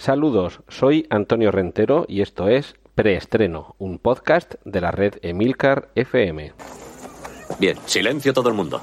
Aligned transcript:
Saludos, 0.00 0.62
soy 0.66 1.06
Antonio 1.10 1.50
Rentero 1.50 2.06
y 2.08 2.22
esto 2.22 2.48
es 2.48 2.74
Preestreno, 2.94 3.74
un 3.76 3.98
podcast 3.98 4.54
de 4.64 4.80
la 4.80 4.92
red 4.92 5.16
Emilcar 5.20 5.90
FM. 5.94 6.54
Bien, 7.58 7.76
silencio 7.84 8.32
todo 8.32 8.48
el 8.48 8.54
mundo. 8.54 8.80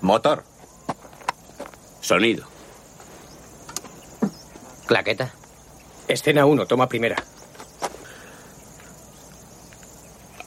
Motor. 0.00 0.42
Sonido. 2.00 2.44
Claqueta. 4.88 5.32
Escena 6.08 6.44
1, 6.44 6.66
toma 6.66 6.88
primera. 6.88 7.14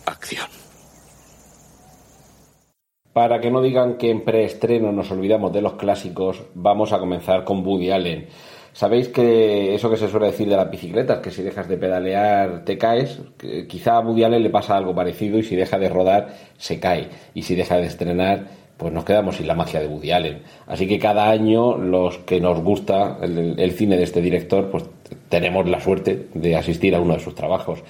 Acción. 0.07 0.50
Para 3.13 3.39
que 3.39 3.50
no 3.50 3.61
digan 3.61 3.98
que 3.98 4.11
en 4.11 4.25
preestreno 4.25 4.91
nos 4.91 5.09
olvidamos 5.09 5.54
de 5.54 5.61
los 5.61 5.75
clásicos, 5.75 6.43
vamos 6.54 6.91
a 6.91 7.00
comenzar 7.00 7.45
con 7.45 7.66
Woody 7.66 7.91
Allen. 7.91 8.27
Sabéis 8.74 9.10
que 9.10 9.76
eso 9.76 9.90
que 9.90 9.98
se 9.98 10.08
suele 10.08 10.28
decir 10.28 10.48
de 10.48 10.56
las 10.56 10.71
bicicletas, 10.71 11.20
que 11.20 11.29
si 11.29 11.43
dejas 11.43 11.68
de 11.68 11.78
pedalear 11.78 12.64
te 12.64 12.78
caes, 12.78 13.20
quizá 13.68 13.98
a 13.98 14.00
Woody 14.00 14.24
Allen 14.24 14.43
le 14.43 14.50
pasa 14.50 14.78
algo 14.78 14.96
parecido 14.96 15.38
y 15.38 15.43
si 15.43 15.56
deja 15.56 15.78
de 15.78 15.89
rodar 15.89 16.34
se 16.57 16.79
cae. 16.79 17.10
Y 17.34 17.43
si 17.43 17.56
deja 17.56 17.78
de 17.78 17.88
estrenar, 17.88 18.46
pues 18.78 18.93
nos 18.93 19.04
quedamos 19.04 19.36
sin 19.36 19.48
la 19.48 19.56
magia 19.56 19.82
de 19.82 19.88
Woody 19.88 20.12
Allen. 20.12 20.42
Así 20.68 20.88
que 20.88 20.98
cada 20.98 21.29
año 21.29 21.78
los 21.78 22.20
que 22.20 22.39
nos 22.39 22.62
gusta 22.64 23.18
el, 23.21 23.71
cine 23.74 23.98
de 23.98 24.04
este 24.04 24.21
director, 24.21 24.71
pues 24.71 24.86
tenemos 25.28 25.70
la 25.70 25.82
suerte 25.82 26.29
de 26.34 26.56
asistir 26.56 26.96
a 26.96 27.01
uno 27.01 27.15
de 27.15 27.20
sus 27.20 27.36
trabajos. 27.36 27.84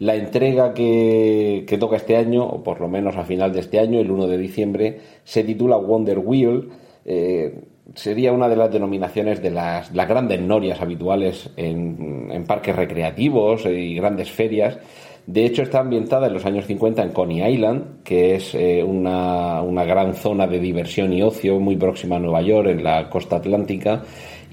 La 0.00 0.16
entrega 0.16 0.74
que, 0.74 1.64
que, 1.66 1.78
toca 1.78 1.96
este 1.96 2.16
año, 2.16 2.44
o 2.44 2.62
por 2.64 2.80
lo 2.80 2.88
menos 2.88 3.16
a 3.16 3.24
final 3.24 3.52
de 3.52 3.60
este 3.60 3.78
año, 3.78 4.00
el 4.00 4.10
1 4.10 4.26
de 4.26 4.36
diciembre, 4.36 5.00
se 5.22 5.44
titula 5.44 5.76
Wonder 5.76 6.18
Wheel. 6.18 6.68
Eh, 7.04 7.54
sería 7.94 8.32
una 8.32 8.48
de 8.48 8.56
las 8.56 8.72
denominaciones 8.72 9.42
de 9.42 9.50
las, 9.50 9.92
las 9.94 10.08
grandes 10.08 10.40
norias 10.40 10.80
habituales 10.80 11.50
en, 11.56 12.30
en, 12.30 12.44
parques 12.44 12.74
recreativos 12.74 13.66
y 13.66 13.94
grandes 13.94 14.30
ferias. 14.30 14.78
De 15.26 15.46
hecho, 15.46 15.62
está 15.62 15.80
ambientada 15.80 16.26
en 16.26 16.34
los 16.34 16.44
años 16.44 16.66
50 16.66 17.02
en 17.02 17.12
Coney 17.12 17.54
Island, 17.54 18.02
que 18.02 18.34
es 18.34 18.54
eh, 18.54 18.82
una, 18.82 19.62
una 19.62 19.84
gran 19.84 20.14
zona 20.14 20.46
de 20.46 20.60
diversión 20.60 21.12
y 21.12 21.22
ocio 21.22 21.58
muy 21.58 21.76
próxima 21.76 22.16
a 22.16 22.20
Nueva 22.20 22.42
York, 22.42 22.68
en 22.68 22.84
la 22.84 23.08
costa 23.08 23.36
atlántica 23.36 24.02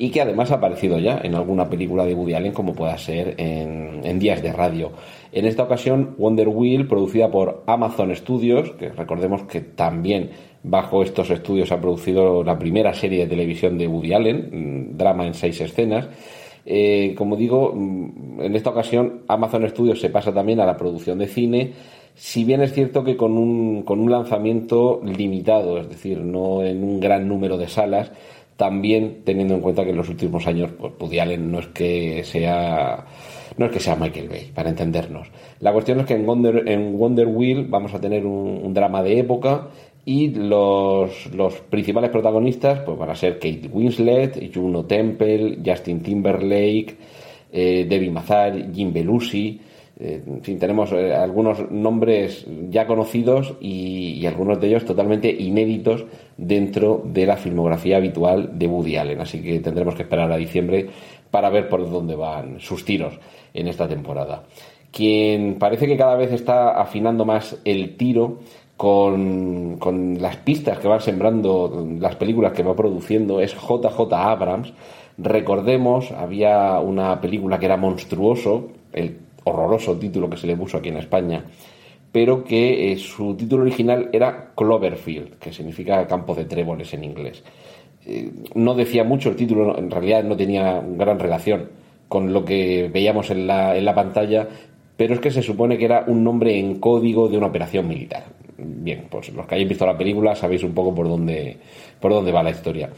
y 0.01 0.09
que 0.09 0.19
además 0.19 0.49
ha 0.49 0.55
aparecido 0.55 0.97
ya 0.97 1.21
en 1.23 1.35
alguna 1.35 1.69
película 1.69 2.03
de 2.03 2.15
Woody 2.15 2.33
Allen 2.33 2.53
como 2.53 2.73
pueda 2.73 2.97
ser 2.97 3.35
en, 3.37 4.17
Días 4.17 4.41
de 4.41 4.51
Radio. 4.51 4.91
En 5.31 5.45
esta 5.45 5.61
ocasión 5.61 6.15
Wonder 6.17 6.47
Wheel, 6.47 6.87
producida 6.87 7.29
por 7.29 7.63
Amazon 7.67 8.15
Studios, 8.15 8.71
que 8.79 8.89
recordemos 8.89 9.43
que 9.43 9.61
también 9.61 10.31
bajo 10.63 11.03
estos 11.03 11.29
estudios 11.29 11.71
ha 11.71 11.79
producido 11.79 12.43
la 12.43 12.57
primera 12.57 12.95
serie 12.95 13.19
de 13.19 13.27
televisión 13.27 13.77
de 13.77 13.87
Woody 13.87 14.13
Allen, 14.13 14.97
drama 14.97 15.27
en 15.27 15.35
seis 15.35 15.61
escenas. 15.61 16.09
Eh, 16.65 17.13
como 17.15 17.35
digo, 17.35 17.71
en 17.71 18.55
esta 18.55 18.71
ocasión 18.71 19.21
Amazon 19.27 19.69
Studios 19.69 20.01
se 20.01 20.09
pasa 20.09 20.33
también 20.33 20.59
a 20.61 20.65
la 20.65 20.77
producción 20.77 21.19
de 21.19 21.27
cine, 21.27 21.73
si 22.15 22.43
bien 22.43 22.61
es 22.61 22.73
cierto 22.73 23.03
que 23.03 23.15
con 23.15 23.37
un, 23.37 23.83
con 23.83 23.99
un 23.99 24.11
lanzamiento 24.11 24.99
limitado, 25.03 25.77
es 25.77 25.89
decir, 25.89 26.19
no 26.19 26.63
en 26.63 26.83
un 26.83 26.99
gran 26.99 27.27
número 27.27 27.57
de 27.57 27.67
salas, 27.67 28.11
también 28.61 29.23
teniendo 29.25 29.55
en 29.55 29.61
cuenta 29.61 29.83
que 29.83 29.89
en 29.89 29.97
los 29.97 30.07
últimos 30.07 30.45
años 30.45 30.69
pues, 30.77 30.93
Woody 30.99 31.35
no 31.39 31.57
es 31.57 31.65
que 31.69 32.23
sea 32.23 33.03
no 33.57 33.65
es 33.65 33.71
que 33.71 33.79
sea 33.79 33.95
Michael 33.95 34.29
Bay, 34.29 34.51
para 34.53 34.69
entendernos. 34.69 35.29
La 35.61 35.73
cuestión 35.73 35.99
es 35.99 36.05
que 36.05 36.13
en 36.13 36.27
Wonder, 36.27 36.69
en 36.69 36.95
Wonder 36.95 37.25
Wheel 37.25 37.65
vamos 37.67 37.91
a 37.95 37.99
tener 37.99 38.23
un, 38.23 38.61
un 38.63 38.71
drama 38.71 39.01
de 39.01 39.17
época 39.17 39.69
y 40.05 40.29
los, 40.29 41.33
los, 41.33 41.55
principales 41.71 42.11
protagonistas 42.11 42.81
pues 42.81 42.99
van 42.99 43.09
a 43.09 43.15
ser 43.15 43.39
Kate 43.39 43.67
Winslet, 43.71 44.53
Juno 44.53 44.85
Temple, 44.85 45.57
Justin 45.65 46.03
Timberlake, 46.03 46.97
eh, 47.51 47.87
Debbie 47.89 48.11
Mazar, 48.11 48.71
Jim 48.71 48.93
Belushi. 48.93 49.59
Eh, 49.99 50.23
en 50.25 50.41
fin, 50.41 50.57
tenemos 50.57 50.91
eh, 50.93 51.13
algunos 51.13 51.69
nombres 51.69 52.45
ya 52.69 52.87
conocidos 52.87 53.53
y, 53.59 54.25
algunos 54.25 54.59
de 54.59 54.67
ellos 54.67 54.85
totalmente 54.85 55.29
inéditos 55.29 56.05
dentro 56.37 57.01
de 57.05 57.25
la 57.25 57.37
filmografía 57.37 57.97
habitual 57.97 58.57
de 58.57 58.67
Woody 58.67 58.97
Allen. 58.97 59.21
Así 59.21 59.41
que 59.41 59.59
tendremos 59.59 59.95
que 59.95 60.03
esperar 60.03 60.31
a 60.31 60.37
diciembre 60.37 60.87
para 61.29 61.49
ver 61.49 61.69
por 61.69 61.89
dónde 61.89 62.15
van 62.15 62.59
sus 62.59 62.85
tiros 62.85 63.19
en 63.53 63.67
esta 63.67 63.87
temporada. 63.87 64.43
Quien 64.91 65.55
parece 65.55 65.87
que 65.87 65.97
cada 65.97 66.15
vez 66.15 66.31
está 66.31 66.81
afinando 66.81 67.25
más 67.25 67.57
el 67.63 67.95
tiro 67.95 68.39
con, 68.77 69.77
con, 69.77 70.21
las 70.21 70.37
pistas 70.37 70.79
que 70.79 70.87
van 70.87 71.01
sembrando 71.01 71.87
las 71.99 72.15
películas 72.15 72.51
que 72.53 72.63
va 72.63 72.75
produciendo 72.75 73.39
es 73.39 73.53
JJ 73.53 74.11
Abrams. 74.11 74.73
Recordemos, 75.17 76.11
había 76.11 76.79
una 76.79 77.21
película 77.21 77.59
que 77.59 77.65
era 77.65 77.77
Monstruoso, 77.77 78.69
el 78.91 79.17
horroroso 79.43 79.97
título 79.97 80.29
que 80.29 80.37
se 80.37 80.47
le 80.47 80.55
puso 80.55 80.77
aquí 80.77 80.89
en 80.89 80.97
España, 80.97 81.43
pero 82.11 82.43
que 82.43 82.91
eh, 82.91 82.97
su 82.97 83.35
título 83.35 83.63
original 83.63 84.09
era 84.11 84.51
Cloverfield, 84.55 85.39
que 85.39 85.53
significa 85.53 86.05
campo 86.07 86.35
de 86.35 86.45
tréboles 86.45 86.93
en 86.93 87.03
inglés. 87.03 87.43
Eh, 88.05 88.31
no 88.55 88.73
decía 88.73 89.03
mucho 89.03 89.29
el 89.29 89.35
título, 89.35 89.77
en 89.77 89.89
realidad 89.89 90.23
no 90.23 90.35
tenía 90.35 90.81
gran 90.81 91.19
relación 91.19 91.69
con 92.07 92.33
lo 92.33 92.43
que 92.43 92.89
veíamos 92.91 93.29
en 93.29 93.47
la, 93.47 93.77
en 93.77 93.85
la 93.85 93.95
pantalla, 93.95 94.47
pero 94.97 95.13
es 95.13 95.19
que 95.19 95.31
se 95.31 95.41
supone 95.41 95.77
que 95.77 95.85
era 95.85 96.03
un 96.07 96.23
nombre 96.23 96.59
en 96.59 96.79
código 96.79 97.29
de 97.29 97.37
una 97.37 97.47
operación 97.47 97.87
militar. 97.87 98.25
Bien, 98.57 99.05
pues 99.09 99.29
los 99.33 99.47
que 99.47 99.55
hayáis 99.55 99.69
visto 99.69 99.85
la 99.85 99.97
película 99.97 100.35
sabéis 100.35 100.63
un 100.63 100.73
poco 100.73 100.93
por 100.93 101.07
dónde, 101.07 101.57
por 101.99 102.11
dónde 102.11 102.31
va 102.31 102.43
la 102.43 102.51
historia. 102.51 102.89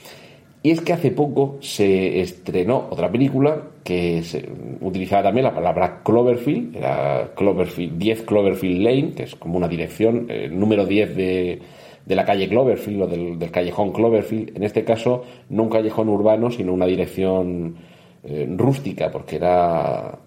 Y 0.63 0.71
es 0.71 0.79
que 0.79 0.93
hace 0.93 1.11
poco 1.11 1.57
se 1.59 2.21
estrenó 2.21 2.87
otra 2.89 3.11
película 3.11 3.61
que 3.83 4.23
se 4.23 4.47
utilizaba 4.79 5.23
también 5.23 5.43
la 5.43 5.53
palabra 5.53 6.01
Cloverfield, 6.03 6.77
era 6.77 7.31
Cloverfield, 7.35 7.97
10 7.97 8.21
Cloverfield 8.21 8.81
Lane, 8.81 9.11
que 9.11 9.23
es 9.23 9.35
como 9.35 9.57
una 9.57 9.67
dirección, 9.67 10.25
el 10.29 10.57
número 10.57 10.85
10 10.85 11.15
de, 11.17 11.61
de 12.05 12.15
la 12.15 12.23
calle 12.23 12.47
Cloverfield 12.47 13.01
o 13.01 13.07
del, 13.07 13.37
del, 13.37 13.51
callejón 13.51 13.91
Cloverfield. 13.91 14.55
En 14.55 14.63
este 14.63 14.85
caso, 14.85 15.25
no 15.49 15.63
un 15.63 15.69
callejón 15.69 16.07
urbano, 16.07 16.49
sino 16.49 16.73
una 16.73 16.85
dirección 16.85 17.75
eh, 18.23 18.47
rústica, 18.57 19.11
porque 19.11 19.35
era 19.35 20.17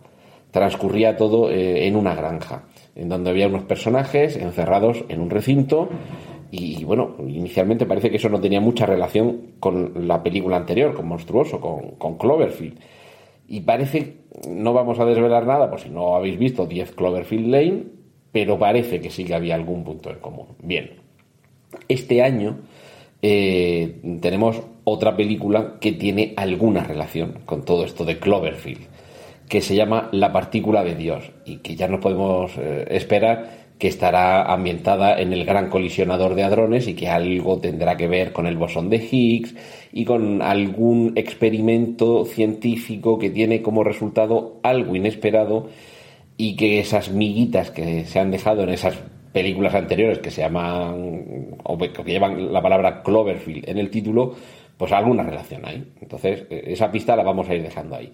transcurría 0.51 1.17
todo 1.17 1.51
eh, 1.51 1.87
en 1.87 1.97
una 1.97 2.15
granja, 2.15 2.65
en 2.95 3.09
donde 3.09 3.31
había 3.31 3.47
unos 3.47 3.65
personajes 3.65 4.37
encerrados 4.37 5.05
en 5.09 5.21
un 5.21 5.29
recinto 5.29 5.89
y, 6.59 6.85
bueno, 6.85 7.17
inicialmente 7.27 7.87
parece 7.87 8.11
que 8.11 8.17
eso 8.17 8.29
no 8.29 8.41
tenía 8.41 8.61
mucha 8.61 8.87
relación 8.87 9.55
con 9.61 10.07
la 10.07 10.23
película 10.23 10.57
anterior, 10.57 10.95
con 10.95 11.07
Monstruoso, 11.09 11.61
con, 11.61 12.19
Cloverfield. 12.19 12.79
Y 13.49 13.61
parece, 13.61 14.15
no 14.49 14.73
vamos 14.73 14.99
a 14.99 15.05
desvelar 15.05 15.47
nada, 15.47 15.71
por 15.71 15.81
si 15.81 15.91
no 15.91 16.17
habéis 16.17 16.39
visto 16.39 16.67
10 16.67 16.93
Cloverfield 16.93 17.49
Lane, 17.49 17.85
pero 18.33 18.59
parece 18.59 19.01
que 19.01 19.11
sí 19.11 19.25
que 19.25 19.35
había 19.35 19.55
algún 19.55 19.85
punto 19.85 20.11
en 20.11 20.19
común. 20.19 20.47
Bien, 20.63 20.91
este 21.89 22.23
año 22.23 22.59
eh, 23.23 24.01
tenemos 24.21 24.63
otra 24.85 25.17
película 25.17 25.79
que 25.81 25.93
tiene 25.93 26.33
alguna 26.37 26.83
relación 26.85 27.41
con 27.45 27.65
todo 27.65 27.85
esto 27.85 28.05
de 28.05 28.19
Cloverfield 28.19 28.87
que 29.49 29.61
se 29.61 29.75
llama 29.75 30.09
La 30.13 30.33
partícula 30.33 30.83
de 30.83 30.95
Dios 30.95 31.31
y 31.45 31.59
que 31.59 31.77
ya 31.77 31.89
no 31.89 32.01
podemos 32.01 32.53
eh, 32.59 32.87
esperar 32.91 33.66
que 33.79 33.89
estará 33.89 34.53
ambientada 34.53 35.21
en 35.21 35.33
el 35.33 35.45
gran 35.45 35.69
colisionador 35.69 36.35
de 36.35 36.45
hadrones 36.45 36.89
y 36.89 36.95
que 36.95 37.09
algo 37.09 37.59
tendrá 37.59 37.97
que 37.97 38.09
ver 38.09 38.33
con 38.33 38.47
el 38.47 38.57
bosón 38.57 38.89
de 38.89 38.97
Higgs 38.97 39.55
y 39.93 40.05
con 40.05 40.41
algún 40.41 41.13
experimento 41.17 42.25
científico 42.25 43.19
que 43.19 43.31
tiene 43.31 43.61
como 43.61 43.85
resultado 43.85 44.61
algo 44.63 44.97
inesperado 44.97 45.69
y 46.39 46.57
que 46.57 46.81
esas 46.81 47.11
miguitas 47.11 47.71
que 47.71 48.05
se 48.05 48.19
han 48.19 48.31
dejado 48.31 48.63
en 48.63 48.71
esas 48.71 48.97
películas 49.33 49.75
anteriores 49.75 50.21
que 50.21 50.31
se 50.31 50.41
llaman 50.41 51.59
o 51.63 51.77
que 51.79 52.03
llevan 52.05 52.53
la 52.53 52.63
palabra 52.63 53.03
Cloverfield 53.03 53.69
en 53.69 53.77
el 53.77 53.91
título, 53.91 54.35
pues 54.79 54.93
alguna 54.93 55.23
relación 55.23 55.63
hay. 55.67 55.93
Entonces, 56.01 56.45
eh, 56.49 56.65
esa 56.69 56.91
pista 56.91 57.17
la 57.17 57.23
vamos 57.23 57.49
a 57.49 57.55
ir 57.55 57.63
dejando 57.63 57.97
ahí. 57.97 58.11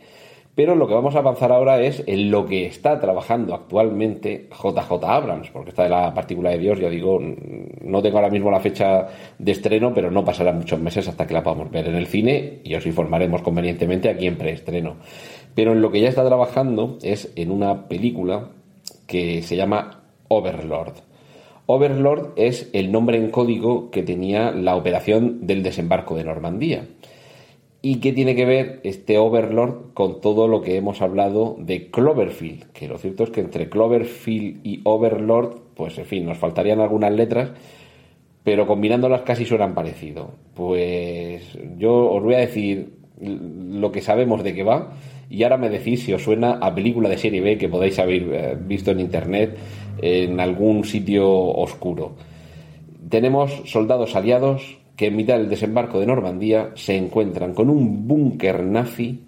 Pero 0.55 0.75
lo 0.75 0.87
que 0.87 0.93
vamos 0.93 1.15
a 1.17 1.21
avanzar 1.21 1.51
ahora 1.51 1.81
es 1.81 2.05
en 2.07 2.31
lo 2.31 2.45
que 2.45 2.67
está 2.67 3.01
trabajando 3.01 3.55
actualmente 3.55 4.49
JJ 4.51 5.03
Abrams, 5.03 5.49
porque 5.51 5.71
está 5.71 5.85
de 5.85 5.89
la 5.89 6.13
partícula 6.13 6.51
de 6.51 6.59
Dios, 6.59 6.79
ya 6.79 6.91
digo, 6.91 7.19
no 7.81 8.03
tengo 8.03 8.19
ahora 8.19 8.29
mismo 8.29 8.51
la 8.51 8.61
fecha 8.61 9.07
de 9.39 9.53
estreno, 9.53 9.95
pero 9.95 10.11
no 10.11 10.27
pasarán 10.27 10.59
muchos 10.59 10.79
meses 10.79 11.09
hasta 11.09 11.27
que 11.27 11.33
la 11.33 11.43
podamos 11.43 11.71
ver 11.71 11.89
en 11.89 11.95
el 11.95 12.07
cine 12.07 12.61
y 12.65 12.75
os 12.75 12.85
informaremos 12.85 13.41
convenientemente 13.41 14.11
aquí 14.11 14.27
en 14.27 14.37
preestreno. 14.37 14.97
Pero 15.55 15.73
en 15.73 15.81
lo 15.81 15.91
que 15.91 16.03
ya 16.03 16.11
está 16.11 16.25
trabajando 16.27 16.99
es 17.03 17.33
en 17.35 17.51
una 17.51 17.89
película 17.89 18.51
que 19.07 19.41
se 19.41 19.57
llama 19.57 20.03
Overlord. 20.29 20.97
Overlord 21.65 22.33
es 22.37 22.69
el 22.75 22.93
nombre 22.93 23.17
en 23.17 23.31
código 23.31 23.91
que 23.91 24.03
tenía 24.03 24.51
la 24.51 24.77
operación 24.77 25.47
del 25.47 25.63
desembarco 25.63 26.15
de 26.15 26.25
Normandía. 26.25 26.89
¿Y 27.85 27.97
qué 27.97 28.13
tiene 28.13 28.37
que 28.37 28.45
ver 28.45 28.81
este 28.85 29.19
Overlord 29.19 29.93
con 29.93 30.21
todo 30.21 30.47
lo 30.47 30.63
que 30.63 30.77
hemos 30.77 31.03
hablado 31.03 31.57
de 31.59 31.91
Cloverfield? 31.91 32.71
Que 32.71 32.87
lo 32.87 32.97
cierto 32.97 33.25
es 33.25 33.31
que 33.31 33.41
entre 33.41 33.69
Cloverfield 33.69 34.65
y 34.65 34.81
Overlord, 34.85 35.57
pues 35.75 35.99
en 35.99 36.05
fin, 36.05 36.25
nos 36.25 36.39
faltarían 36.39 36.79
algunas 36.79 37.13
letras, 37.13 37.51
pero 38.45 38.69
combinándolas 38.69 39.23
casi 39.23 39.45
suenan 39.45 39.75
parecido. 39.75 40.31
Pues 40.55 41.59
yo 41.77 42.09
os 42.09 42.23
voy 42.23 42.35
a 42.35 42.39
decir 42.39 42.93
lo 43.21 43.91
que 43.91 44.01
sabemos 44.01 44.45
de 44.45 44.55
qué 44.55 44.63
va 44.63 44.93
y 45.29 45.43
ahora 45.43 45.57
me 45.57 45.69
decís 45.69 46.05
si 46.05 46.13
os 46.13 46.23
suena 46.23 46.59
a 46.61 46.73
película 46.73 47.09
de 47.09 47.19
serie 47.19 47.41
B 47.41 47.59
que 47.59 47.69
podáis 47.69 47.99
haber 47.99 48.23
eh, 48.33 48.57
visto 48.61 48.93
en 48.93 49.01
internet 49.01 49.57
en 50.01 50.39
algún 50.39 50.85
sitio 50.85 51.29
oscuro. 51.29 52.13
Tenemos 53.09 53.63
soldados 53.65 54.15
aliados 54.15 54.79
que 54.97 55.07
en 55.07 55.17
mitad 55.17 55.39
del 55.39 55.49
desembarco 55.49 55.99
de 55.99 56.07
Normandía 56.07 56.71
se 56.75 56.97
encuentran 56.97 57.55
con 57.55 57.71
un 57.71 58.07
búnker 58.07 58.63
nazi 58.63 59.21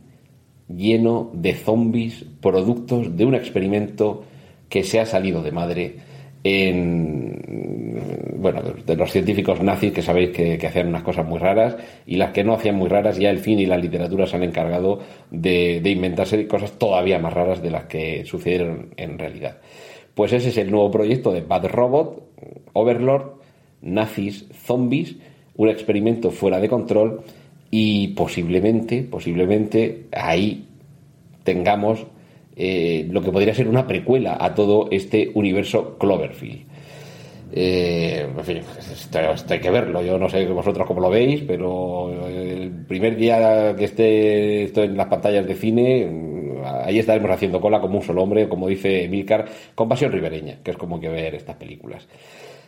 lleno 0.69 1.31
de 1.35 1.55
zombies 1.55 2.25
productos 2.41 3.17
de 3.17 3.25
un 3.25 3.35
experimento 3.35 4.25
que 4.69 4.83
se 4.83 5.01
ha 5.01 5.07
salido 5.07 5.43
de 5.43 5.53
madre 5.53 5.97
en 6.43 8.35
bueno 8.37 8.61
de 8.85 8.97
los 8.97 9.11
científicos 9.11 9.63
nazis 9.63 9.93
que 9.93 10.03
sabéis 10.03 10.31
que, 10.31 10.67
hacían 10.67 10.89
unas 10.89 11.03
cosas 11.03 11.27
muy 11.27 11.39
raras 11.39 11.77
y 12.07 12.17
las 12.17 12.33
que 12.33 12.45
no 12.45 12.55
hacían 12.55 12.77
muy 12.77 12.89
raras 12.89 13.17
ya 13.17 13.31
el 13.31 13.39
cine 13.39 13.63
y 13.63 13.67
la 13.67 13.79
literatura 13.79 14.27
se 14.27 14.37
han 14.37 14.43
encargado 14.43 15.01
de, 15.31 15.81
de 15.83 15.91
inventarse 15.91 16.47
cosas 16.47 16.73
todavía 16.73 17.19
más 17.19 17.33
raras 17.33 17.63
de 17.63 17.71
las 17.71 17.85
que 17.85 18.25
sucedieron 18.27 18.91
en 18.97 19.19
realidad. 19.19 19.59
Pues 20.15 20.33
ese 20.33 20.51
es 20.51 20.59
el 20.59 20.71
nuevo 20.71 20.91
proyecto 20.91 21.33
de 21.33 21.41
Bad 21.41 21.67
Robot 21.67 22.23
Overlord 22.75 23.41
nazis 23.81 24.47
zombies 24.53 25.17
un 25.57 25.69
experimento 25.69 26.31
fuera 26.31 26.61
de 26.61 26.69
control 26.69 27.23
y 27.71 28.09
posiblemente 28.09 29.03
posiblemente 29.03 30.07
ahí 30.13 30.67
tengamos 31.43 32.07
eh, 32.57 33.07
lo 33.11 33.21
que 33.21 33.33
podría 33.33 33.55
ser 33.55 33.69
una 33.69 33.87
precuela 33.87 34.37
a 34.41 34.55
todo 34.55 34.89
este 34.91 35.31
universo 35.35 35.99
Cloverfield. 35.99 36.75
Eh, 37.57 38.27
en 38.37 38.45
fin, 38.45 38.57
esto, 38.59 39.19
hay 39.49 39.61
que 39.61 39.71
verlo. 39.71 40.03
Yo 40.03 40.19
no 40.19 40.29
sé 40.29 40.45
vosotros 40.47 40.87
cómo 40.87 41.01
lo 41.01 41.11
veis, 41.11 41.43
pero 41.47 42.29
el 42.29 42.71
primer 42.87 43.17
día 43.17 43.77
que 43.77 43.85
esté 43.85 44.65
esto 44.65 44.83
en 44.83 44.97
las 44.97 45.07
pantallas 45.07 45.47
de 45.47 45.55
cine, 45.55 46.09
ahí 46.85 46.99
estaremos 46.99 47.31
haciendo 47.31 47.61
cola 47.61 47.81
como 47.81 47.99
un 47.99 48.05
solo 48.05 48.23
hombre, 48.23 48.49
como 48.49 48.69
dice 48.69 49.07
Milcar, 49.09 49.47
con 49.75 49.89
pasión 49.89 50.11
ribereña, 50.11 50.59
que 50.65 50.73
es 50.73 50.77
como 50.77 50.99
que 50.99 51.09
ver 51.09 51.35
estas 51.35 51.57
películas. 51.57 52.09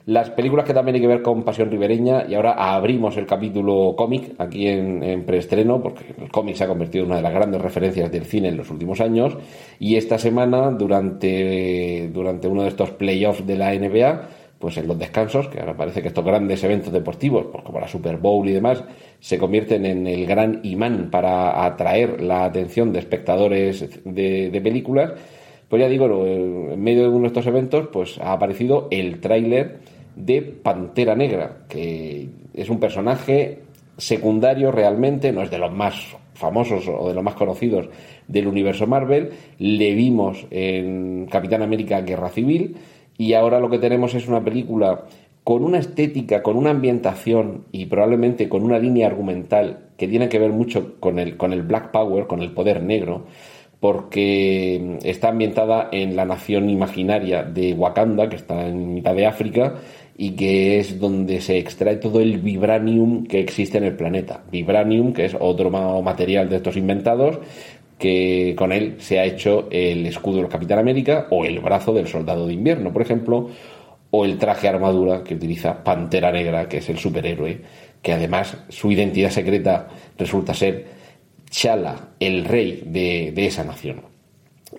Las 0.06 0.31
películas 0.31 0.64
que 0.64 0.73
también 0.73 0.94
hay 0.94 1.00
que 1.00 1.08
ver 1.08 1.20
con 1.20 1.43
Pasión 1.43 1.69
Ribereña, 1.69 2.26
y 2.29 2.35
ahora 2.35 2.53
abrimos 2.53 3.17
el 3.17 3.26
capítulo 3.26 3.97
cómic 3.97 4.35
aquí 4.38 4.69
en, 4.69 5.25
preestreno, 5.25 5.82
porque 5.82 6.14
el 6.17 6.31
cómic 6.31 6.55
se 6.55 6.62
ha 6.62 6.69
convertido 6.69 7.03
en 7.03 7.11
una 7.11 7.17
de 7.17 7.23
las 7.23 7.35
grandes 7.35 7.61
referencias 7.61 8.12
del 8.12 8.25
cine 8.25 8.47
en 8.47 8.56
los 8.56 8.70
últimos 8.70 9.00
años, 9.00 9.37
y 9.81 9.97
esta 9.97 10.17
semana, 10.17 10.70
durante, 10.70 12.08
durante 12.14 12.47
uno 12.47 12.62
de 12.62 12.69
estos 12.69 12.93
playoffs 12.93 13.44
de 13.44 13.56
la 13.56 13.75
NBA, 13.75 14.29
pues 14.61 14.76
en 14.76 14.87
los 14.87 14.97
descansos, 14.97 15.49
que 15.49 15.58
ahora 15.58 15.76
parece 15.76 16.03
que 16.03 16.09
estos 16.09 16.25
grandes 16.25 16.62
eventos 16.62 16.93
deportivos, 16.93 17.47
pues 17.50 17.64
como 17.64 17.81
la 17.81 17.88
Super 17.88 18.17
Bowl 18.19 18.49
y 18.49 18.52
demás, 18.52 18.85
se 19.19 19.38
convierten 19.38 19.85
en 19.87 20.06
el 20.06 20.25
gran 20.25 20.61
imán 20.62 21.11
para 21.11 21.64
atraer 21.64 22.23
la 22.23 22.44
atención 22.44 22.93
de 22.93 23.00
espectadores 23.00 24.05
de, 24.05 24.50
de 24.50 24.61
películas, 24.61 25.14
pues 25.69 25.82
ya 25.82 25.88
digo, 25.88 26.25
en 26.25 26.81
medio 26.81 27.02
de 27.02 27.09
uno 27.09 27.23
de 27.23 27.26
estos 27.26 27.47
eventos, 27.49 27.88
pues 27.93 28.20
ha 28.20 28.32
aparecido 28.32 28.87
el 28.93 29.19
tráiler 29.19 29.96
de 30.17 30.43
Pantera 30.43 31.15
Negra, 31.15 31.59
que 31.69 32.29
es 32.55 32.69
un 32.69 32.81
personaje 32.81 33.61
secundario 33.97 34.73
realmente, 34.73 35.31
no 35.31 35.43
es 35.43 35.51
de 35.51 35.59
los 35.59 35.73
más 35.73 36.17
famosos 36.35 36.87
o 36.89 37.09
de 37.09 37.15
los 37.15 37.23
más 37.23 37.35
conocidos 37.35 37.89
del 38.27 38.47
universo 38.47 38.87
Marvel. 38.87 39.31
Le 39.59 39.95
vimos 39.95 40.47
en 40.51 41.27
Capitán 41.31 41.63
América 41.63 42.01
Guerra 42.01 42.29
Civil 42.29 42.77
y 43.17 43.35
ahora 43.35 43.61
lo 43.61 43.71
que 43.71 43.79
tenemos 43.79 44.15
es 44.15 44.27
una 44.29 44.43
película 44.43 45.05
con 45.45 45.63
una 45.63 45.79
estética, 45.79 46.43
con 46.43 46.57
una 46.57 46.71
ambientación 46.71 47.67
y 47.71 47.87
probablemente 47.87 48.49
con 48.49 48.65
una 48.65 48.79
línea 48.79 49.07
argumental 49.07 49.91
que 49.97 50.09
tiene 50.09 50.29
que 50.29 50.39
ver 50.39 50.51
mucho 50.51 50.99
con 50.99 51.19
el, 51.19 51.37
con 51.37 51.53
el 51.53 51.62
Black 51.62 51.93
Power, 51.93 52.27
con 52.27 52.43
el 52.43 52.53
poder 52.53 52.83
negro, 52.83 53.27
porque 53.79 54.99
está 55.05 55.29
ambientada 55.29 55.89
en 55.93 56.17
la 56.17 56.25
nación 56.25 56.69
imaginaria 56.69 57.45
de 57.45 57.75
Wakanda, 57.75 58.29
que 58.29 58.37
está 58.37 58.67
en 58.67 58.95
mitad 58.95 59.15
de 59.15 59.27
África, 59.27 59.75
y 60.19 60.31
que 60.31 60.79
es 60.79 60.99
donde 60.99 61.41
se 61.41 61.59
extrae 61.59 61.97
todo 61.97 62.21
el 62.21 62.39
vibranium 62.39 63.27
que 63.27 63.41
existe 63.41 63.79
en 63.79 63.85
el 63.85 63.97
planeta. 63.97 64.43
Vibranium, 64.51 65.13
que 65.13 65.27
es 65.27 65.37
otro 65.39 65.71
material 65.71 66.49
de 66.49 66.57
estos 66.57 66.77
inventados, 66.77 67.39
que 67.99 68.55
con 68.57 68.73
él 68.73 68.97
se 68.99 69.19
ha 69.19 69.25
hecho 69.25 69.69
el 69.71 70.07
escudo 70.07 70.39
del 70.39 70.49
Capitán 70.49 70.79
América 70.79 71.27
o 71.31 71.45
el 71.45 71.61
brazo 71.61 71.93
del 71.93 72.07
Soldado 72.07 72.47
de 72.47 72.55
Invierno, 72.55 72.93
por 72.93 73.03
ejemplo, 73.03 73.51
o 74.11 74.25
el 74.25 74.39
traje 74.39 74.69
armadura 74.69 75.23
que 75.23 75.35
utiliza 75.35 75.83
Pantera 75.83 76.33
Negra, 76.33 76.69
que 76.69 76.79
es 76.79 76.89
el 76.89 76.99
superhéroe, 76.99 77.61
que 78.01 78.12
además 78.12 78.57
su 78.69 78.91
identidad 78.91 79.31
secreta 79.31 79.89
resulta 80.17 80.55
ser 80.55 80.97
Chala, 81.51 82.11
el 82.19 82.45
rey 82.45 82.83
de, 82.87 83.33
esa 83.47 83.65
nación. 83.65 84.16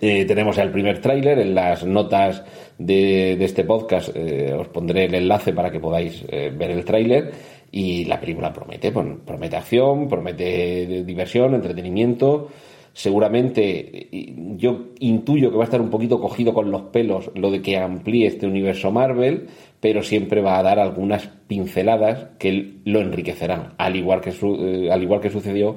Eh, 0.00 0.26
tenemos 0.26 0.58
el 0.58 0.70
primer 0.70 1.00
tráiler 1.00 1.38
en 1.38 1.54
las 1.54 1.84
notas 1.84 2.44
de, 2.76 3.42
este 3.42 3.64
podcast 3.64 4.10
eh, 4.14 4.52
os 4.52 4.68
pondré 4.68 5.06
el 5.06 5.14
enlace 5.14 5.54
para 5.54 5.70
que 5.70 5.80
podáis 5.80 6.24
eh, 6.28 6.52
ver 6.54 6.72
el 6.72 6.84
tráiler 6.84 7.32
y 7.72 8.04
la 8.04 8.20
película 8.20 8.52
promete, 8.52 8.92
promete 8.92 9.56
acción, 9.56 10.08
promete 10.08 11.04
diversión, 11.04 11.54
entretenimiento. 11.54 12.48
Seguramente 12.92 14.08
yo 14.56 14.88
intuyo 14.98 15.50
que 15.50 15.56
va 15.56 15.62
a 15.62 15.66
estar 15.66 15.80
un 15.80 15.90
poquito 15.90 16.20
cogido 16.20 16.52
con 16.52 16.70
los 16.70 16.82
pelos 16.82 17.30
lo 17.34 17.50
de 17.50 17.62
que 17.62 17.76
amplíe 17.76 18.26
este 18.26 18.46
universo 18.46 18.90
Marvel, 18.90 19.46
pero 19.80 20.02
siempre 20.02 20.40
va 20.40 20.58
a 20.58 20.62
dar 20.62 20.78
algunas 20.78 21.28
pinceladas 21.46 22.30
que 22.38 22.78
lo 22.84 23.00
enriquecerán, 23.00 23.74
al 23.78 23.96
igual 23.96 24.20
que, 24.20 24.30
eh, 24.30 24.90
al 24.90 25.02
igual 25.02 25.20
que 25.20 25.30
sucedió 25.30 25.76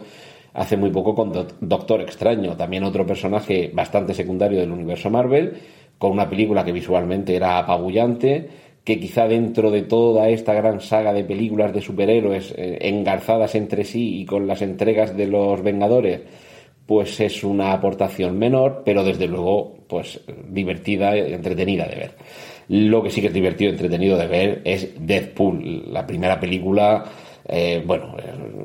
hace 0.54 0.78
muy 0.78 0.90
poco 0.90 1.16
con 1.16 1.32
Doctor 1.60 2.02
Extraño, 2.02 2.56
también 2.56 2.84
otro 2.84 3.06
personaje 3.06 3.72
bastante 3.74 4.14
secundario 4.14 4.60
del 4.60 4.72
universo 4.72 5.10
Marvel, 5.10 5.54
con 5.98 6.12
una 6.12 6.30
película 6.30 6.66
que 6.66 6.72
visualmente 6.72 7.36
era 7.36 7.60
apabullante, 7.60 8.50
que 8.84 9.00
quizá 9.00 9.28
dentro 9.28 9.70
de 9.70 9.84
toda 9.84 10.30
esta 10.30 10.54
gran 10.54 10.82
saga 10.82 11.14
de 11.14 11.24
películas 11.24 11.74
de 11.74 11.82
superhéroes 11.82 12.54
eh, 12.58 12.80
engarzadas 12.82 13.54
entre 13.56 13.84
sí 13.84 14.20
y 14.20 14.26
con 14.26 14.48
las 14.48 14.62
entregas 14.62 15.16
de 15.16 15.28
los 15.28 15.62
Vengadores, 15.62 16.22
pues 16.86 17.20
es 17.20 17.44
una 17.44 17.72
aportación 17.74 18.38
menor, 18.38 18.82
pero 18.84 19.04
desde 19.04 19.28
luego, 19.28 19.78
pues 19.88 20.20
divertida 20.50 21.16
y 21.16 21.34
entretenida 21.34 21.86
de 21.86 21.96
ver. 21.96 22.12
Lo 22.68 23.04
que 23.04 23.10
sí 23.10 23.22
que 23.22 23.28
es 23.28 23.34
divertido 23.34 23.70
y 23.70 23.74
entretenido 23.74 24.18
de 24.18 24.28
ver 24.28 24.62
es 24.66 24.90
Deadpool, 25.00 25.94
la 25.94 26.06
primera 26.08 26.40
película, 26.40 27.06
eh, 27.52 27.84
bueno, 27.86 28.16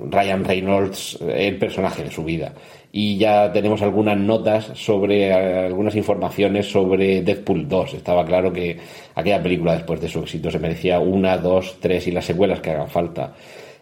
Ryan 0.09 0.45
Reynolds, 0.45 1.19
el 1.21 1.59
personaje 1.59 2.05
de 2.05 2.11
su 2.11 2.25
vida 2.25 2.53
y 2.99 3.19
ya 3.19 3.53
tenemos 3.53 3.83
algunas 3.83 4.17
notas 4.17 4.71
sobre 4.73 5.29
eh, 5.29 5.67
algunas 5.67 5.95
informaciones 5.97 6.65
sobre 6.71 7.21
Deadpool 7.21 7.69
2. 7.69 7.93
Estaba 7.93 8.25
claro 8.25 8.51
que 8.51 8.79
aquella 9.15 9.43
película 9.43 9.75
después 9.75 10.01
de 10.01 10.09
su 10.09 10.21
éxito 10.21 10.51
se 10.51 10.59
merecía 10.59 10.99
una, 10.99 11.37
dos, 11.37 11.77
tres 11.79 12.07
y 12.07 12.11
las 12.11 12.25
secuelas 12.25 12.61
que 12.61 12.71
hagan 12.71 12.89
falta. 12.89 13.35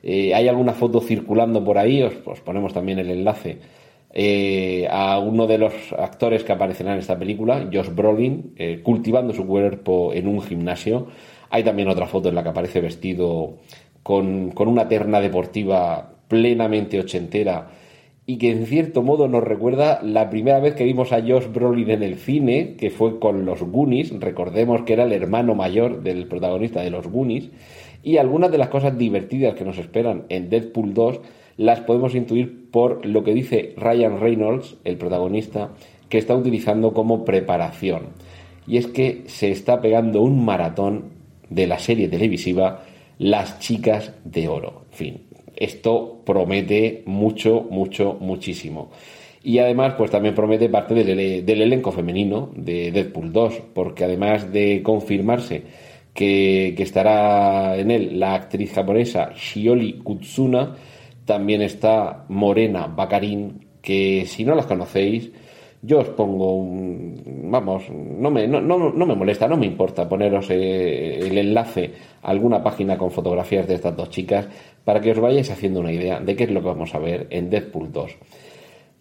Eh, 0.02 0.35
hay 0.35 0.49
alguna 0.49 0.73
foto 0.73 1.00
circulando 1.00 1.64
por 1.64 1.79
ahí, 1.79 2.02
os, 2.02 2.40
ponemos 2.40 2.75
también 2.75 2.99
el 2.99 3.09
enlace. 3.09 3.59
Eh, 4.12 4.88
a 4.90 5.21
uno 5.21 5.47
de 5.47 5.59
los 5.59 5.73
actores 5.97 6.43
que 6.43 6.50
aparecerá 6.50 6.95
en 6.95 6.99
esta 6.99 7.17
película, 7.17 7.69
Josh 7.73 7.90
Brolin, 7.95 8.57
cultivando 8.83 9.33
su 9.33 9.47
cuerpo 9.47 10.12
en 10.12 10.26
un 10.26 10.43
gimnasio. 10.43 11.07
Hay 11.50 11.62
también 11.62 11.88
otra 11.88 12.09
foto 12.09 12.31
en 12.31 12.35
la 12.35 12.43
que 12.43 12.49
aparece 12.49 12.81
vestido 12.81 13.59
con, 14.05 14.53
con 14.53 14.69
una 14.69 14.87
terna 14.87 15.21
deportiva 15.21 16.13
plenamente 16.29 17.01
ochentera 17.01 17.71
y 18.27 18.39
que 18.39 18.51
en 18.51 18.67
cierto 18.67 19.03
modo 19.03 19.29
nos 19.29 19.45
recuerda 19.45 20.01
la 20.03 20.31
primera 20.31 20.59
vez 20.61 20.75
que 20.75 20.85
vimos 20.85 21.13
a 21.13 21.21
Josh 21.21 21.47
Brolin 21.53 21.91
en 21.91 22.03
el 22.03 22.17
cine, 22.17 22.75
que 22.77 22.91
fue 22.91 23.19
con 23.19 23.45
los 23.45 23.63
Goonies, 23.63 24.19
recordemos 24.19 24.83
que 24.83 24.95
era 24.95 25.05
el 25.05 25.13
hermano 25.13 25.55
mayor 25.55 26.03
del 26.03 26.27
protagonista 26.27 26.81
de 26.81 26.91
los 26.91 27.07
Goonies, 27.07 27.51
y 28.03 28.17
algunas 28.17 28.51
de 28.51 28.59
las 28.59 28.69
cosas 28.69 28.97
divertidas 28.97 29.55
que 29.55 29.65
nos 29.65 29.79
esperan 29.79 30.25
en 30.31 30.49
Deadpool 30.49 30.95
2 30.95 31.21
las 31.57 31.81
podemos 31.81 32.15
intuir 32.15 32.71
por 32.71 33.05
lo 33.07 33.23
que 33.25 33.35
dice 33.35 33.75
Ryan 33.77 34.19
Reynolds, 34.21 34.77
el 34.85 34.97
protagonista, 34.97 35.71
que 36.09 36.19
está 36.19 36.35
utilizando 36.35 36.93
como 36.93 37.25
preparación. 37.25 38.09
Y 38.67 38.79
es 38.79 38.87
que 38.87 39.25
se 39.27 39.51
está 39.51 39.81
pegando 39.81 40.23
un 40.23 40.45
maratón 40.45 41.11
de 41.51 41.67
la 41.67 41.79
serie 41.79 42.09
televisiva 42.09 42.83
Las 43.18 43.59
chicas 43.61 44.12
de 44.25 44.49
oro. 44.49 44.87
En 44.90 44.97
fin, 44.97 45.23
esto 45.56 46.23
promete 46.25 47.02
mucho, 47.06 47.66
mucho, 47.71 48.16
muchísimo. 48.21 48.90
Y 49.42 49.59
además, 49.59 49.94
pues 49.99 50.11
también 50.11 50.35
promete 50.35 50.71
parte 50.71 51.04
del, 51.04 51.21
elenco 51.61 51.92
femenino 51.92 52.50
de 52.56 52.90
Deadpool 52.90 53.30
2, 53.30 53.54
porque 53.75 54.04
además 54.04 54.50
de 54.50 54.83
confirmarse 54.83 55.62
que, 56.14 56.75
estará 56.78 57.76
en 57.76 57.90
él 57.90 58.18
la 58.18 58.35
actriz 58.35 58.73
japonesa 58.73 59.33
Shioli 59.35 59.99
Kutsuna, 59.99 60.76
también 61.26 61.61
está 61.61 62.25
Morena 62.28 62.87
Bakarin, 62.87 63.66
que 63.83 64.25
si 64.26 64.44
no 64.44 64.54
las 64.54 64.64
conocéis, 64.64 65.30
yo 65.85 66.00
os 66.00 66.09
pongo 66.11 66.57
un, 66.57 67.50
vamos, 67.50 67.91
no 67.91 68.31
me, 68.31 68.47
no, 68.47 68.61
no, 68.61 69.07
me 69.07 69.14
molesta, 69.14 69.47
no 69.47 69.57
me 69.57 69.67
importa 69.67 70.09
poneros 70.09 70.49
eh, 70.50 71.19
el 71.21 71.37
enlace 71.37 71.93
a 72.23 72.31
alguna 72.31 72.62
página 72.62 72.97
con 72.97 73.11
fotografías 73.11 73.69
de 73.69 73.75
estas 73.75 73.95
dos 73.95 74.09
chicas, 74.09 74.49
para 74.85 75.00
que 75.00 75.11
os 75.11 75.21
vayáis 75.21 75.50
haciendo 75.50 75.81
una 75.81 75.93
idea 75.93 76.21
de 76.21 76.35
qué 76.35 76.45
es 76.45 76.50
lo 76.50 76.61
que 76.61 76.69
vamos 76.69 76.95
a 76.95 76.99
ver 76.99 77.26
en 77.31 77.50
Deadpool 77.50 77.93
2. 77.93 78.17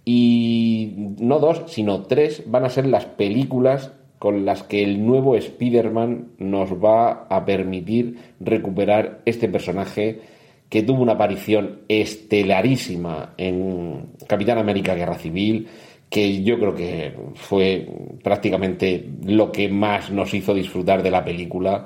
Y 0.05 0.93
no 1.19 1.39
dos, 1.39 1.63
sino 1.67 2.03
tres 2.03 2.43
van 2.45 2.65
a 2.65 2.69
ser 2.69 2.87
las 2.87 3.05
películas 3.05 3.93
con 4.19 4.45
las 4.45 4.63
que 4.63 4.83
el 4.83 5.05
nuevo 5.05 5.35
Spider-Man 5.35 6.33
nos 6.37 6.71
va 6.73 7.27
a 7.29 7.45
permitir 7.45 8.17
recuperar 8.39 9.21
este 9.25 9.47
personaje 9.47 10.21
que 10.69 10.81
tuvo 10.81 11.03
una 11.03 11.13
aparición 11.13 11.81
estelarísima 11.87 13.33
en 13.37 14.07
Capitán 14.27 14.57
América 14.57 14.95
Guerra 14.95 15.15
Civil, 15.15 15.67
que 16.13 16.43
yo 16.43 16.59
creo 16.59 16.75
que 16.75 17.11
fue 17.33 17.87
prácticamente 18.21 19.03
lo 19.25 19.51
que 19.51 19.67
más 19.67 20.11
nos 20.11 20.31
hizo 20.35 20.53
disfrutar 20.53 21.01
de 21.01 21.09
la 21.09 21.25
película 21.25 21.85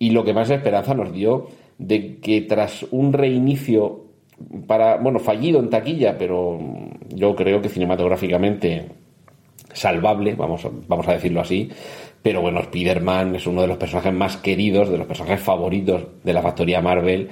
y 0.00 0.10
lo 0.10 0.24
que 0.24 0.34
más 0.34 0.50
esperanza 0.50 0.94
nos 0.94 1.12
dio 1.12 1.46
de 1.78 2.16
que 2.16 2.40
tras 2.40 2.84
un 2.90 3.12
reinicio 3.12 4.06
para, 4.66 4.96
bueno, 4.96 5.20
fallido 5.20 5.60
en 5.60 5.70
taquilla, 5.70 6.18
pero 6.18 6.58
yo 7.10 7.36
creo 7.36 7.62
que 7.62 7.68
cinematográficamente 7.68 8.88
salvable, 9.72 10.34
vamos, 10.34 10.66
vamos 10.88 11.06
a 11.06 11.12
decirlo 11.12 11.40
así. 11.40 11.70
Pero 12.20 12.40
bueno, 12.40 12.58
Spider-Man 12.58 13.36
es 13.36 13.46
uno 13.46 13.60
de 13.60 13.68
los 13.68 13.76
personajes 13.76 14.12
más 14.12 14.38
queridos, 14.38 14.90
de 14.90 14.98
los 14.98 15.06
personajes 15.06 15.40
favoritos 15.40 16.04
de 16.24 16.32
la 16.32 16.42
factoría 16.42 16.80
Marvel. 16.80 17.28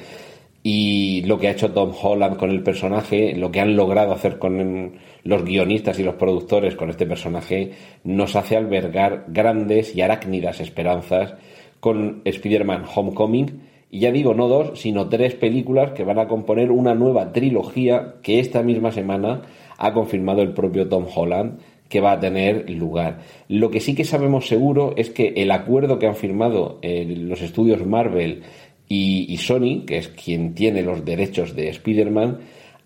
Y 0.69 1.23
lo 1.27 1.39
que 1.39 1.47
ha 1.47 1.53
hecho 1.53 1.71
Tom 1.71 1.93
Holland 2.03 2.39
con 2.39 2.51
el 2.51 2.61
personaje, 2.61 3.37
lo 3.37 3.53
que 3.53 3.61
han 3.61 3.77
logrado 3.77 4.13
hacer 4.13 4.37
con 4.37 4.95
los 5.23 5.45
guionistas 5.45 6.01
y 6.01 6.03
los 6.03 6.17
productores 6.17 6.75
con 6.75 6.91
este 6.91 7.07
personaje, 7.07 7.71
nos 8.03 8.35
hace 8.35 8.57
albergar 8.57 9.27
grandes 9.29 9.95
y 9.95 10.01
arácnidas 10.01 10.59
esperanzas 10.59 11.35
con 11.79 12.21
Spider-Man 12.25 12.83
Homecoming. 12.93 13.61
Y 13.93 14.01
ya 14.01 14.11
digo, 14.11 14.35
no 14.35 14.49
dos, 14.49 14.81
sino 14.81 15.09
tres 15.09 15.37
películas 15.37 15.93
que 15.93 16.03
van 16.03 16.19
a 16.19 16.27
componer 16.27 16.73
una 16.73 16.97
nueva 16.97 17.31
trilogía 17.31 18.17
que 18.21 18.41
esta 18.41 18.65
misma 18.65 18.91
semana 18.91 19.43
ha 19.79 19.93
confirmado 19.93 20.43
el 20.43 20.53
propio 20.53 20.89
Tom 20.89 21.07
Holland 21.15 21.61
que 21.89 22.01
va 22.01 22.13
a 22.13 22.21
tener 22.21 22.69
lugar. 22.71 23.21
Lo 23.49 23.71
que 23.71 23.79
sí 23.81 23.95
que 23.95 24.05
sabemos 24.05 24.49
seguro 24.49 24.95
es 24.97 25.11
que 25.11 25.35
el 25.37 25.51
acuerdo 25.53 26.01
que 26.01 26.07
han 26.07 26.17
firmado 26.17 26.81
eh, 26.83 27.05
los 27.17 27.41
estudios 27.43 27.87
Marvel 27.87 28.43
y, 28.89 29.37
Sony, 29.39 29.85
que 29.87 29.99
es 29.99 30.09
quien 30.09 30.55
tiene 30.55 30.83
los 30.83 31.05
derechos 31.05 31.55
de 31.57 31.69
Spider-Man, 31.71 32.39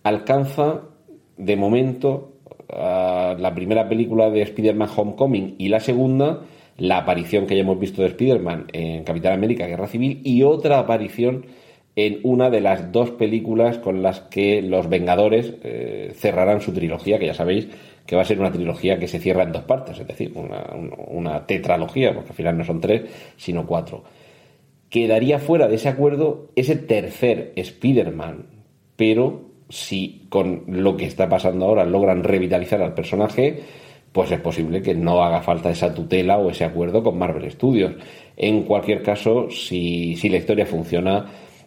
alcanza 0.02 0.82
de 1.36 1.56
momento 1.56 2.32
la 2.68 3.52
primera 3.54 3.88
película 3.88 4.30
de 4.30 4.42
Spider-Man 4.42 4.88
Homecoming 4.96 5.56
y 5.58 5.68
la 5.68 5.80
segunda, 5.80 6.42
la 6.78 6.98
aparición 6.98 7.46
que 7.46 7.56
ya 7.56 7.62
hemos 7.62 7.78
visto 7.78 8.02
de 8.02 8.08
Spider-Man 8.08 8.66
en 8.72 9.04
Capitán 9.04 9.32
América 9.32 9.66
Guerra 9.66 9.88
Civil 9.88 10.20
y 10.24 10.42
otra 10.42 10.78
aparición 10.78 11.46
en 11.96 12.20
una 12.22 12.50
de 12.50 12.60
las 12.60 12.92
dos 12.92 13.10
películas 13.10 13.78
con 13.78 14.02
las 14.02 14.20
que 14.20 14.62
los 14.62 14.88
Vengadores 14.88 15.54
eh, 15.62 16.12
cerrarán 16.14 16.60
su 16.60 16.72
trilogía, 16.72 17.18
que 17.18 17.26
ya 17.26 17.34
sabéis 17.34 17.68
que 18.06 18.16
va 18.16 18.22
a 18.22 18.24
ser 18.24 18.40
una 18.40 18.50
trilogía 18.50 18.98
que 18.98 19.06
se 19.06 19.18
cierra 19.18 19.42
en 19.42 19.52
dos 19.52 19.62
partes, 19.62 19.98
es 19.98 20.06
decir, 20.06 20.32
una, 20.34 21.46
tetralogía, 21.46 22.12
porque 22.14 22.30
al 22.30 22.34
final 22.34 22.58
no 22.58 22.64
son 22.64 22.80
tres, 22.80 23.02
sino 23.36 23.66
cuatro. 23.66 24.02
Quedaría 24.90 25.38
fuera 25.38 25.68
de 25.68 25.76
ese 25.76 25.88
acuerdo 25.88 26.50
ese 26.56 26.76
tercer 26.76 27.52
Spider-Man, 27.56 28.46
pero 28.96 29.50
si 29.68 30.26
con 30.28 30.64
lo 30.66 30.96
que 30.96 31.06
está 31.06 31.28
pasando 31.28 31.66
ahora 31.66 31.84
logran 31.84 32.24
revitalizar 32.24 32.82
al 32.82 32.94
personaje, 32.94 33.60
pues 34.12 34.32
es 34.32 34.40
posible 34.40 34.82
que 34.82 34.94
no 34.94 35.22
haga 35.22 35.42
falta 35.42 35.70
esa 35.70 35.94
tutela 35.94 36.38
o 36.38 36.50
ese 36.50 36.64
acuerdo 36.64 37.02
con 37.02 37.16
Marvel 37.16 37.50
Studios. 37.50 37.92
En 38.36 38.64
cualquier 38.64 39.02
caso, 39.02 39.48
si, 39.50 40.16
si 40.16 40.28
la 40.28 40.38
historia 40.38 40.66
funciona, 40.66 41.26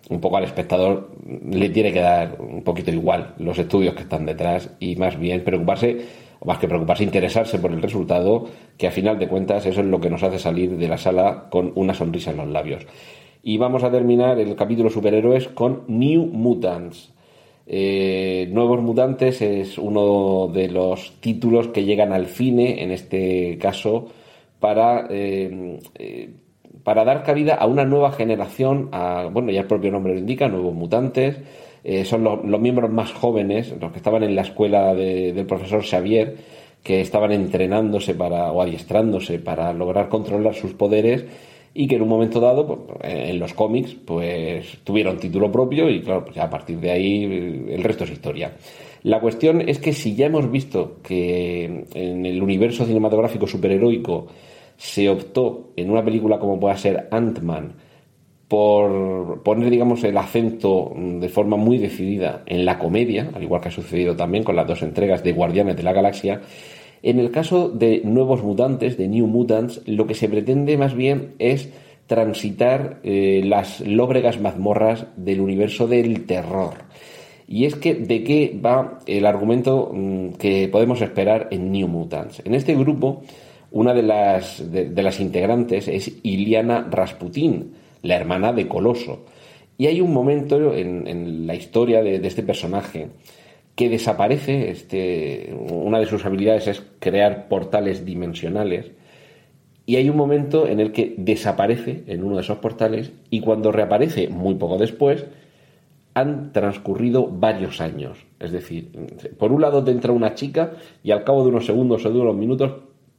un 0.09 0.19
poco 0.19 0.37
al 0.37 0.43
espectador 0.43 1.11
le 1.49 1.69
tiene 1.69 1.93
que 1.93 2.01
dar 2.01 2.35
un 2.39 2.61
poquito 2.63 2.91
igual 2.91 3.35
los 3.37 3.57
estudios 3.57 3.93
que 3.93 4.01
están 4.01 4.25
detrás 4.25 4.69
y 4.79 4.97
más 4.97 5.17
bien 5.17 5.43
preocuparse 5.43 6.01
más 6.45 6.57
que 6.57 6.67
preocuparse, 6.67 7.03
interesarse 7.03 7.59
por 7.59 7.71
el 7.71 7.81
resultado, 7.81 8.45
que 8.77 8.87
a 8.87 8.91
final 8.91 9.17
de 9.17 9.27
cuentas 9.27 9.65
eso 9.65 9.81
es 9.81 9.87
lo 9.87 9.99
que 9.99 10.09
nos 10.09 10.23
hace 10.23 10.39
salir 10.39 10.77
de 10.77 10.87
la 10.87 10.97
sala 10.97 11.47
con 11.49 11.71
una 11.75 11.93
sonrisa 11.93 12.31
en 12.31 12.37
los 12.37 12.47
labios. 12.47 12.85
Y 13.41 13.57
vamos 13.57 13.83
a 13.83 13.91
terminar 13.91 14.39
el 14.39 14.55
capítulo 14.55 14.89
superhéroes 14.89 15.49
con 15.49 15.83
New 15.87 16.25
Mutants. 16.27 17.13
Eh, 17.65 18.49
Nuevos 18.51 18.81
Mutantes 18.81 19.41
es 19.41 19.77
uno 19.77 20.49
de 20.53 20.69
los 20.69 21.13
títulos 21.19 21.69
que 21.69 21.83
llegan 21.83 22.11
al 22.11 22.27
cine, 22.27 22.83
en 22.83 22.91
este 22.91 23.57
caso, 23.57 24.07
para, 24.59 25.07
eh, 25.09 25.79
eh, 25.95 26.29
para 26.83 27.05
dar 27.05 27.23
cabida 27.23 27.55
a 27.55 27.65
una 27.67 27.85
nueva 27.85 28.11
generación, 28.11 28.89
bueno, 29.31 29.51
ya 29.51 29.61
el 29.61 29.67
propio 29.67 29.91
nombre 29.91 30.13
lo 30.13 30.19
indica, 30.19 30.47
Nuevos 30.47 30.73
Mutantes, 30.73 31.37
eh, 31.83 32.05
son 32.05 32.23
los 32.23 32.61
miembros 32.61 32.91
más 32.91 33.11
jóvenes, 33.11 33.73
los 33.79 33.91
que 33.91 33.97
estaban 33.97 34.23
en 34.23 34.35
la 34.35 34.43
escuela 34.43 34.93
del 34.93 35.45
profesor 35.45 35.83
Xavier, 35.83 36.35
que 36.81 37.01
estaban 37.01 37.31
entrenándose 37.31 38.13
para, 38.13 38.51
o 38.51 38.61
adiestrándose 38.61 39.39
para 39.39 39.73
lograr 39.73 40.09
controlar 40.09 40.53
sus 40.53 40.73
poderes 40.73 41.25
y 41.73 41.87
que 41.87 41.95
en 41.95 42.03
un 42.03 42.09
momento 42.09 42.39
dado, 42.39 42.67
pues, 42.67 42.99
en 43.03 43.39
los 43.39 43.53
cómics, 43.53 43.95
pues 44.05 44.77
tuvieron 44.83 45.17
título 45.17 45.51
propio 45.51 45.89
y 45.89 46.01
claro, 46.01 46.23
pues 46.25 46.37
a 46.37 46.49
partir 46.49 46.79
de 46.79 46.91
ahí 46.91 47.23
el 47.69 47.83
resto 47.83 48.03
es 48.03 48.11
historia. 48.11 48.53
La 49.03 49.19
cuestión 49.19 49.67
es 49.67 49.79
que 49.79 49.91
si 49.91 50.15
ya 50.15 50.27
hemos 50.27 50.49
visto 50.49 50.99
que 51.03 51.85
en 51.93 52.25
el 52.25 52.41
universo 52.41 52.85
cinematográfico 52.85 53.47
superheroico 53.47 54.27
se 54.77 55.09
optó 55.09 55.71
en 55.75 55.89
una 55.89 56.03
película 56.03 56.39
como 56.39 56.59
pueda 56.59 56.77
ser 56.77 57.07
Ant-Man 57.11 57.73
por 58.47 59.41
poner, 59.43 59.69
digamos, 59.69 60.03
el 60.03 60.17
acento 60.17 60.93
de 60.95 61.29
forma 61.29 61.57
muy 61.57 61.77
decidida 61.77 62.43
en 62.45 62.65
la 62.65 62.77
comedia, 62.77 63.29
al 63.33 63.43
igual 63.43 63.61
que 63.61 63.69
ha 63.69 63.71
sucedido 63.71 64.15
también 64.15 64.43
con 64.43 64.55
las 64.55 64.67
dos 64.67 64.81
entregas 64.83 65.23
de 65.23 65.33
Guardianes 65.33 65.75
de 65.75 65.83
la 65.83 65.93
Galaxia. 65.93 66.41
En 67.01 67.19
el 67.19 67.31
caso 67.31 67.69
de 67.69 68.01
Nuevos 68.03 68.43
Mutantes, 68.43 68.97
de 68.97 69.07
New 69.07 69.27
Mutants, 69.27 69.81
lo 69.87 70.07
que 70.07 70.13
se 70.13 70.29
pretende 70.29 70.77
más 70.77 70.93
bien 70.93 71.33
es 71.39 71.69
transitar 72.07 72.99
eh, 73.03 73.41
las 73.43 73.79
lóbregas 73.81 74.39
mazmorras 74.39 75.07
del 75.15 75.41
universo 75.41 75.87
del 75.87 76.25
terror. 76.25 76.73
Y 77.47 77.65
es 77.65 77.75
que, 77.75 77.95
¿de 77.95 78.23
qué 78.23 78.59
va 78.63 78.99
el 79.05 79.25
argumento 79.25 79.91
mm, 79.93 80.33
que 80.33 80.67
podemos 80.69 81.01
esperar 81.01 81.47
en 81.51 81.71
New 81.71 81.87
Mutants? 81.87 82.41
En 82.45 82.53
este 82.53 82.75
grupo, 82.75 83.21
una 83.71 83.93
de 83.93 84.03
las, 84.03 84.71
de 84.71 85.03
las 85.03 85.19
integrantes 85.19 85.87
es 85.87 86.11
Iliana 86.23 86.87
Rasputin, 86.89 87.73
la 88.03 88.15
hermana 88.15 88.53
de 88.53 88.67
Coloso. 88.67 89.25
Y 89.77 89.87
hay 89.87 90.01
un 90.01 90.13
momento 90.13 90.75
en, 90.75 91.47
la 91.47 91.55
historia 91.55 92.03
de, 92.03 92.15
este 92.27 92.43
personaje 92.43 93.07
que 93.75 93.89
desaparece, 93.89 94.69
este, 94.69 95.51
una 95.71 95.99
de 95.99 96.05
sus 96.05 96.23
habilidades 96.25 96.67
es 96.67 96.83
crear 96.99 97.47
portales 97.47 98.05
dimensionales, 98.05 98.91
y 99.85 99.95
hay 99.95 100.09
un 100.09 100.15
momento 100.15 100.67
en 100.67 100.79
el 100.79 100.91
que 100.91 101.15
desaparece 101.17 102.03
en 102.07 102.23
uno 102.23 102.35
de 102.35 102.41
esos 102.41 102.59
portales 102.59 103.11
y 103.29 103.41
cuando 103.41 103.71
reaparece 103.71 104.29
muy 104.29 104.55
poco 104.55 104.77
después, 104.77 105.25
han 106.13 106.53
transcurrido 106.53 107.27
varios 107.27 107.81
años. 107.81 108.25
Es 108.39 108.51
decir, 108.51 108.91
por 109.37 109.51
un 109.51 109.61
lado 109.61 109.83
te 109.83 109.91
entra 109.91 110.13
una 110.13 110.35
chica 110.35 110.73
y 111.03 111.11
al 111.11 111.23
cabo 111.23 111.43
de 111.43 111.49
unos 111.49 111.65
segundos 111.65 112.05
o 112.05 112.11
de 112.11 112.19
unos 112.19 112.35
minutos 112.35 112.71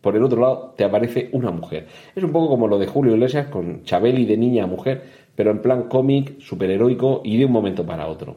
por 0.04 0.16
el 0.16 0.22
otro 0.22 0.38
lado 0.38 0.74
te 0.76 0.84
aparece 0.84 1.30
una 1.32 1.50
mujer. 1.50 1.86
Es 2.14 2.22
un 2.22 2.30
poco 2.30 2.50
como 2.50 2.68
lo 2.68 2.78
de 2.78 2.86
Julio 2.86 3.14
Iglesias 3.14 3.46
con 3.46 3.84
Chabeli 3.84 4.26
de 4.26 4.36
niña 4.36 4.64
a 4.64 4.66
mujer, 4.66 5.02
pero 5.34 5.50
en 5.50 5.62
plan 5.62 5.84
cómic, 5.84 6.38
superheroico 6.40 7.22
y 7.24 7.38
de 7.38 7.46
un 7.46 7.52
momento 7.52 7.86
para 7.86 8.06
otro. 8.06 8.36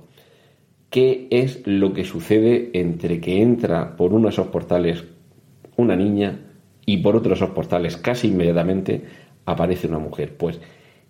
¿Qué 0.89 1.27
es 1.29 1.67
lo 1.67 1.91
que 1.91 2.05
sucede 2.05 2.69
entre 2.71 3.19
que 3.19 3.41
entra 3.41 3.97
por 3.97 4.13
uno 4.13 4.29
de 4.29 4.33
esos 4.33 4.47
portales 4.47 5.03
una 5.75 5.97
niña 5.97 6.39
y 6.85 6.99
por 6.99 7.17
otro 7.17 7.31
de 7.31 7.35
esos 7.35 7.49
portales 7.49 7.97
casi 7.97 8.29
inmediatamente 8.29 9.01
aparece 9.43 9.87
una 9.87 9.99
mujer? 9.99 10.37
Pues 10.37 10.61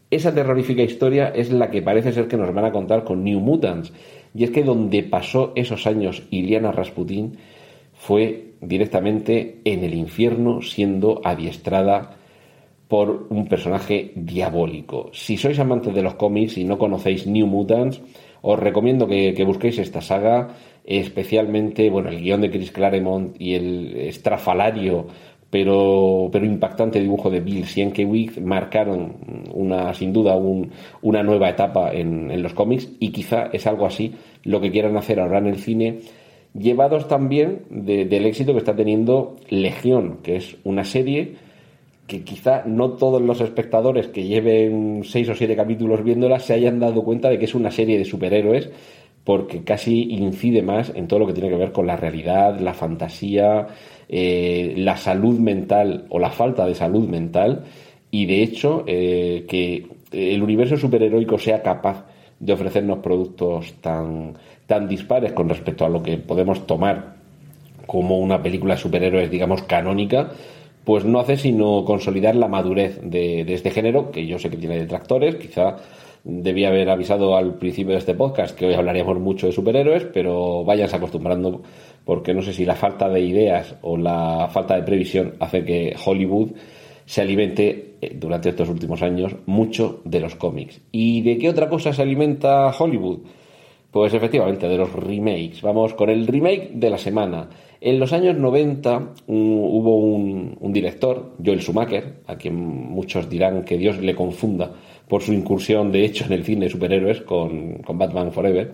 esa 0.09 0.33
terrorífica 0.33 0.81
historia 0.81 1.27
es 1.27 1.51
la 1.51 1.69
que 1.69 1.83
parece 1.83 2.13
ser 2.13 2.27
que 2.27 2.35
nos 2.35 2.51
van 2.51 2.65
a 2.65 2.71
contar 2.71 3.03
con 3.03 3.23
New 3.23 3.41
Mutants. 3.41 3.93
Y 4.33 4.43
es 4.43 4.49
que 4.49 4.63
donde 4.63 5.03
pasó 5.03 5.53
esos 5.55 5.85
años 5.85 6.23
Iliana 6.31 6.71
Rasputin 6.71 7.37
fue 7.93 8.46
directamente 8.61 9.59
en 9.63 9.83
el 9.83 9.93
infierno 9.93 10.61
siendo 10.61 11.21
adiestrada 11.23 12.17
por 12.87 13.27
un 13.29 13.47
personaje 13.47 14.11
diabólico. 14.15 15.09
Si 15.13 15.37
sois 15.37 15.59
amantes 15.59 15.93
de 15.93 16.01
los 16.01 16.15
cómics 16.15 16.57
y 16.57 16.63
no 16.63 16.77
conocéis 16.77 17.27
New 17.27 17.47
Mutants, 17.47 18.01
os 18.41 18.59
recomiendo 18.59 19.07
que, 19.07 19.43
busquéis 19.45 19.79
esta 19.79 20.01
saga, 20.01 20.55
especialmente 20.85 21.89
bueno, 21.89 22.09
el 22.09 22.21
guion 22.21 22.41
de 22.41 22.51
Chris 22.51 22.71
Claremont 22.71 23.35
y 23.39 23.55
el 23.55 23.97
estrafalario 23.97 25.07
pero, 25.49 26.29
pero 26.31 26.45
impactante 26.45 26.99
dibujo 26.99 27.29
de 27.29 27.39
Bill 27.39 27.65
Sienkiewicz 27.65 28.39
marcaron 28.39 29.15
una, 29.53 29.93
sin 29.93 30.11
duda 30.11 30.35
una 31.01 31.23
nueva 31.23 31.49
etapa 31.49 31.93
en 31.93 32.41
los 32.43 32.53
cómics 32.53 32.89
y 32.99 33.11
quizá 33.11 33.49
es 33.53 33.65
algo 33.65 33.85
así 33.85 34.13
lo 34.43 34.59
que 34.59 34.71
quieran 34.71 34.97
hacer 34.97 35.19
ahora 35.19 35.39
en 35.39 35.47
el 35.47 35.57
cine 35.57 35.99
llevados 36.57 37.07
también 37.07 37.63
del 37.69 38.25
éxito 38.25 38.53
que 38.53 38.59
está 38.59 38.75
teniendo 38.75 39.35
Legión, 39.49 40.19
que 40.23 40.37
es 40.37 40.57
una 40.63 40.83
serie 40.83 41.35
que 42.07 42.23
quizá 42.23 42.63
no 42.65 42.91
todos 42.91 43.21
los 43.21 43.41
espectadores 43.41 44.07
que 44.07 44.23
lleven 44.23 45.01
seis 45.03 45.27
o 45.29 45.35
siete 45.35 45.55
capítulos 45.55 46.03
viéndola 46.03 46.39
se 46.39 46.53
hayan 46.53 46.79
dado 46.79 47.03
cuenta 47.03 47.29
de 47.29 47.37
que 47.37 47.45
es 47.45 47.53
una 47.53 47.69
serie 47.69 47.97
de 47.97 48.05
superhéroes 48.05 48.69
porque 49.25 49.63
casi 49.65 50.03
incide 50.03 50.61
más 50.61 50.93
en 50.95 51.09
todo 51.09 51.19
lo 51.19 51.27
que 51.27 51.33
tiene 51.33 51.49
que 51.49 51.57
ver 51.57 51.73
con 51.73 51.85
la 51.85 51.97
realidad, 51.97 52.61
la 52.61 52.73
fantasía, 52.73 53.67
eh, 54.07 54.73
la 54.77 54.95
salud 54.95 55.37
mental 55.37 56.05
o 56.07 56.17
la 56.17 56.29
falta 56.29 56.65
de 56.65 56.73
salud 56.73 57.09
mental. 57.09 57.65
Y 58.09 58.25
de 58.25 58.41
hecho 58.41 58.85
eh, 58.87 59.45
que 59.49 59.85
el 60.13 60.41
universo 60.41 60.77
superheroico 60.77 61.37
sea 61.37 61.61
capaz 61.61 62.05
de 62.39 62.53
ofrecernos 62.53 62.99
productos 62.99 63.73
tan, 63.81 64.35
tan 64.67 64.87
dispares 64.87 65.33
con 65.33 65.49
respecto 65.49 65.85
a 65.85 65.89
lo 65.89 66.03
que 66.03 66.17
podemos 66.17 66.67
tomar 66.67 67.15
como 67.87 68.19
una 68.19 68.43
película 68.43 68.75
de 68.75 68.81
superhéroes, 68.81 69.31
digamos, 69.31 69.63
canónica, 69.63 70.29
pues 70.83 71.05
no 71.05 71.19
hace 71.19 71.37
sino 71.37 71.83
consolidar 71.83 72.35
la 72.35 72.47
madurez 72.47 72.99
de, 73.01 73.41
este 73.41 73.71
género, 73.71 74.11
que 74.11 74.27
yo 74.27 74.37
sé 74.37 74.49
que 74.49 74.57
tiene 74.57 74.77
detractores, 74.77 75.35
quizá 75.35 75.77
debía 76.23 76.67
haber 76.67 76.89
avisado 76.89 77.37
al 77.37 77.55
principio 77.55 77.93
de 77.93 77.99
este 77.99 78.13
podcast 78.13 78.57
que 78.57 78.65
hoy 78.65 78.73
hablaríamos 78.73 79.19
mucho 79.19 79.47
de 79.47 79.53
superhéroes, 79.53 80.05
pero 80.13 80.63
váyanse 80.65 80.97
acostumbrando 80.97 81.61
porque 82.03 82.33
no 82.33 82.41
sé 82.41 82.53
si 82.53 82.65
la 82.65 82.75
falta 82.75 83.09
de 83.09 83.21
ideas 83.21 83.75
o 83.81 83.97
la 83.97 84.49
falta 84.51 84.75
de 84.75 84.83
previsión 84.83 85.33
hace 85.39 85.63
que 85.63 85.95
Hollywood 86.05 86.51
se 87.05 87.21
alimente 87.21 87.95
eh, 88.01 88.15
durante 88.15 88.49
estos 88.49 88.69
últimos 88.69 89.01
años 89.01 89.35
mucho 89.45 90.01
de 90.03 90.19
los 90.19 90.35
cómics. 90.35 90.81
¿Y 90.91 91.21
de 91.21 91.37
qué 91.37 91.49
otra 91.49 91.69
cosa 91.69 91.93
se 91.93 92.01
alimenta 92.01 92.69
Hollywood? 92.77 93.19
Pues 93.91 94.13
efectivamente, 94.13 94.67
de 94.67 94.77
los 94.77 94.91
remakes. 94.93 95.61
Vamos 95.61 95.93
con 95.93 96.09
el 96.09 96.27
remake 96.27 96.71
de 96.73 96.89
la 96.89 96.97
semana. 96.97 97.49
En 97.79 97.99
los 97.99 98.11
años 98.11 98.35
90 98.37 99.13
hubo 99.27 99.97
un, 99.97 100.73
director, 100.73 101.35
Joel 101.43 101.61
Schumacher, 101.61 102.21
a 102.27 102.35
quien 102.35 102.55
muchos 102.55 103.29
dirán 103.29 103.63
que 103.63 103.77
Dios 103.77 103.99
le 103.99 104.15
confunda 104.15 104.71
por 105.07 105.21
su 105.21 105.31
incursión 105.31 105.91
de 105.91 106.03
hecho 106.03 106.25
en 106.25 106.33
el 106.33 106.43
cine 106.43 106.65
de 106.65 106.71
superhéroes 106.71 107.21
con, 107.21 107.77
con 107.77 107.97
Batman 107.97 108.31
Forever, 108.31 108.73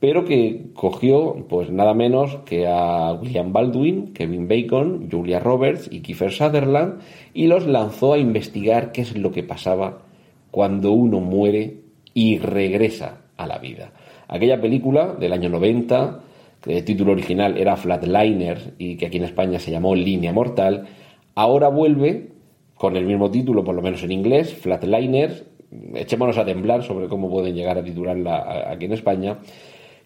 pero 0.00 0.24
que 0.24 0.70
cogió 0.72 1.46
pues 1.48 1.70
nada 1.70 1.94
menos 1.94 2.36
que 2.46 2.66
a 2.66 3.12
William 3.14 3.52
Baldwin, 3.52 4.12
Kevin 4.12 4.46
Bacon, 4.46 5.08
Julia 5.10 5.40
Roberts 5.40 5.88
y 5.90 6.00
Kiefer 6.00 6.32
Sutherland 6.32 7.00
y 7.34 7.48
los 7.48 7.66
lanzó 7.66 8.12
a 8.12 8.18
investigar 8.18 8.92
qué 8.92 9.02
es 9.02 9.16
lo 9.16 9.32
que 9.32 9.42
pasaba 9.42 10.02
cuando 10.50 10.92
uno 10.92 11.20
muere 11.20 11.80
y 12.14 12.38
regresa 12.38 13.22
a 13.36 13.46
la 13.46 13.58
vida. 13.58 13.92
Aquella 14.28 14.60
película 14.60 15.14
del 15.18 15.32
año 15.32 15.48
90 15.48 16.20
que 16.60 16.78
el 16.78 16.84
título 16.84 17.12
original 17.12 17.56
era 17.56 17.76
Flatliners 17.76 18.70
y 18.78 18.96
que 18.96 19.06
aquí 19.06 19.18
en 19.18 19.24
España 19.24 19.58
se 19.58 19.70
llamó 19.70 19.94
Línea 19.94 20.32
Mortal, 20.32 20.86
ahora 21.34 21.68
vuelve 21.68 22.28
con 22.74 22.96
el 22.96 23.04
mismo 23.04 23.30
título, 23.30 23.64
por 23.64 23.74
lo 23.74 23.82
menos 23.82 24.02
en 24.02 24.12
inglés, 24.12 24.54
Flatliners. 24.54 25.44
Echémonos 25.94 26.38
a 26.38 26.44
temblar 26.44 26.82
sobre 26.82 27.08
cómo 27.08 27.30
pueden 27.30 27.54
llegar 27.54 27.78
a 27.78 27.84
titularla 27.84 28.70
aquí 28.70 28.86
en 28.86 28.92
España, 28.92 29.38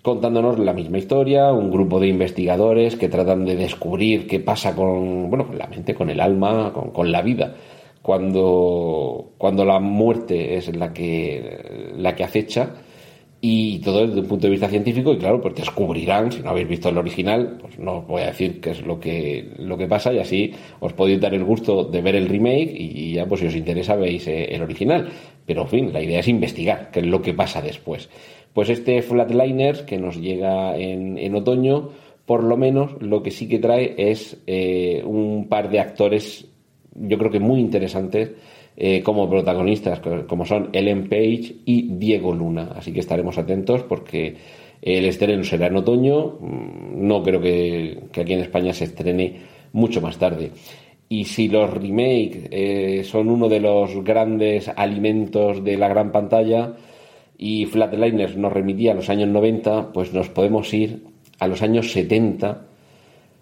contándonos 0.03 0.59
la 0.59 0.73
misma 0.73 0.99
historia, 0.99 1.53
un 1.53 1.71
grupo 1.71 2.01
de 2.01 2.09
investigadores 2.09 2.97
que 2.97 3.09
tratan 3.09 3.45
de 3.45 3.57
descubrir 3.57 4.27
qué 4.27 4.41
pasa 4.41 4.75
con, 4.75 5.31
bueno, 5.31 5.47
con 5.47 5.59
la 5.59 5.69
mente, 5.69 5.95
con 5.95 6.11
el 6.11 6.21
alma, 6.21 6.73
con, 6.73 6.91
con 6.91 7.13
la 7.13 7.23
vida 7.23 7.55
cuando, 8.03 9.31
cuando 9.39 9.65
la 9.65 9.79
muerte 9.79 10.57
es 10.57 10.75
la 10.77 10.93
que, 10.93 11.93
la 11.97 12.15
que 12.15 12.25
acecha 12.25 12.75
y 13.45 13.81
todo 13.81 14.07
desde 14.07 14.21
un 14.21 14.29
punto 14.29 14.47
de 14.47 14.53
vista 14.53 14.69
científico 14.69 15.13
y 15.13 15.19
claro, 15.19 15.41
pues 15.41 15.57
descubrirán, 15.57 16.31
si 16.31 16.43
no 16.43 16.51
habéis 16.51 16.69
visto 16.69 16.91
el 16.91 16.97
original, 16.97 17.59
pues 17.61 17.77
no 17.77 17.99
os 17.99 18.07
voy 18.07 18.23
a 18.23 18.27
decir 18.27 18.61
qué 18.61 18.71
es 18.71 18.87
lo 18.87 19.01
que, 19.01 19.51
lo 19.59 19.77
que 19.77 19.89
pasa 19.89 20.13
y 20.13 20.21
así 20.21 20.53
os 20.79 20.93
podéis 20.93 21.21
dar 21.21 21.35
el 21.35 21.43
gusto 21.43 21.83
de 21.83 22.01
ver 22.03 22.15
el 22.15 22.29
remake 22.29 22.73
y, 22.73 23.15
ya 23.15 23.27
pues 23.27 23.41
si 23.41 23.49
os 23.49 23.57
interesa 23.57 23.97
veis 23.97 24.29
eh, 24.29 24.45
el 24.55 24.63
original. 24.63 25.09
Pero 25.45 25.63
en 25.63 25.69
fin, 25.69 25.93
la 25.93 26.01
idea 26.01 26.21
es 26.21 26.29
investigar 26.29 26.93
qué 26.93 27.01
es 27.01 27.07
lo 27.07 27.21
que 27.21 27.35
pasa 27.35 27.61
después. 27.61 28.09
Pues 28.53 28.69
este 28.69 29.03
Flatliners 29.03 29.83
que 29.83 29.99
nos 29.99 30.21
llega 30.21 30.77
en, 30.77 31.19
en 31.19 31.35
otoño, 31.35 31.89
por 32.25 32.45
lo 32.45 32.57
menos 32.57 32.93
lo 33.01 33.25
que 33.25 33.33
sí 33.33 33.49
que 33.49 33.59
trae 33.59 33.97
es 33.99 34.41
eh, 34.47 35.03
un 35.05 35.49
par 35.49 35.69
de 35.69 35.81
actores 35.81 36.47
yo 36.95 37.19
creo 37.19 37.31
que 37.31 37.41
muy 37.41 37.61
interesantes 37.61 38.33
eh, 38.77 39.03
como 39.03 39.29
protagonistas, 39.29 40.01
como 40.27 40.47
son 40.47 40.71
Ellen 40.73 41.09
Page 41.09 41.57
y 41.67 41.89
Diego 41.95 42.35
Luna. 42.35 42.71
Así 42.75 42.93
que 42.93 43.01
estaremos 43.01 43.37
atentos 43.37 43.83
porque 43.83 44.37
el 44.81 45.05
estreno 45.05 45.45
será 45.45 45.67
en 45.67 45.77
otoño. 45.77 46.39
Mm, 46.41 47.07
no 47.07 47.23
creo 47.23 47.41
que, 47.41 48.05
aquí 48.19 48.33
en 48.33 48.41
España 48.41 48.73
se 48.73 48.85
estrene 48.85 49.41
mucho 49.73 50.01
más 50.01 50.19
tarde. 50.19 50.51
Y 51.09 51.25
si 51.25 51.49
los 51.49 51.71
remakes 51.71 52.49
eh, 52.51 53.03
son 53.05 53.29
uno 53.29 53.49
de 53.49 53.61
los 53.61 54.03
grandes 54.03 54.69
alimentos 54.69 55.63
de 55.63 55.77
la 55.77 55.89
gran 55.89 56.11
pantalla 56.11 56.73
y 57.37 57.67
Flatliners 57.67 58.37
nos 58.37 58.53
remitía 58.53 58.93
a 58.93 58.95
los 58.95 59.11
años 59.11 59.29
90, 59.29 59.93
pues 59.93 60.15
nos 60.15 60.31
podemos 60.31 60.73
ir 60.73 61.03
a 61.39 61.47
los 61.47 61.61
años 61.61 61.93
70, 61.93 62.67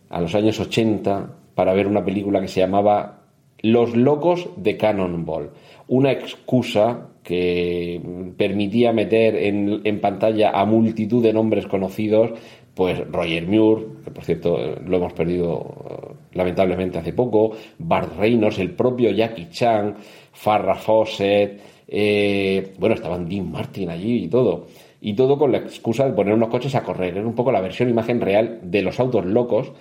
a 0.09 0.21
los 0.21 0.35
años 0.35 0.59
80, 0.59 1.37
para 1.55 1.75
ver 1.75 1.87
una 1.87 2.05
película 2.05 2.41
que 2.41 2.49
se 2.49 2.61
llamaba 2.61 3.20
los 3.63 3.97
locos 3.97 4.49
de 4.57 4.77
Cannonball, 4.77 5.51
una 5.89 6.13
excusa 6.13 7.09
que 7.23 8.01
permitía 8.37 8.93
meter 8.93 9.37
en, 9.37 10.01
pantalla 10.01 10.51
a 10.51 10.65
multitud 10.65 11.23
de 11.23 11.33
nombres 11.33 11.67
conocidos, 11.67 12.33
pues 12.75 12.99
Roger 13.11 13.47
Muir, 13.47 13.87
que 14.05 14.11
por 14.11 14.25
cierto 14.25 14.59
lo 14.85 14.97
hemos 14.97 15.13
perdido 15.13 15.75
eh, 15.91 16.15
lamentablemente 16.33 16.99
hace 16.99 17.13
poco, 17.13 17.53
Bart 17.79 18.17
Reynolds, 18.19 18.59
el 18.59 18.71
propio 18.71 19.11
Jackie 19.11 19.49
Chan, 19.51 19.97
Farrah 20.33 20.77
Fawcett, 20.77 21.61
eh, 21.87 22.73
bueno, 22.79 22.95
estaban 22.95 23.29
Dean 23.29 23.51
Martin 23.51 23.91
allí 23.91 24.25
y 24.25 24.29
todo. 24.29 24.67
Y 25.03 25.15
todo 25.15 25.39
con 25.39 25.51
la 25.51 25.59
excusa 25.59 26.05
de 26.07 26.13
poner 26.13 26.35
unos 26.35 26.51
coches 26.51 26.75
a 26.75 26.83
correr. 26.83 27.17
Era 27.17 27.27
un 27.27 27.35
poco 27.35 27.51
la 27.51 27.61
versión 27.61 27.89
imagen 27.89 28.21
real 28.21 28.61
de 28.63 28.83
los 28.83 29.01
autos 29.01 29.25
locos 29.25 29.73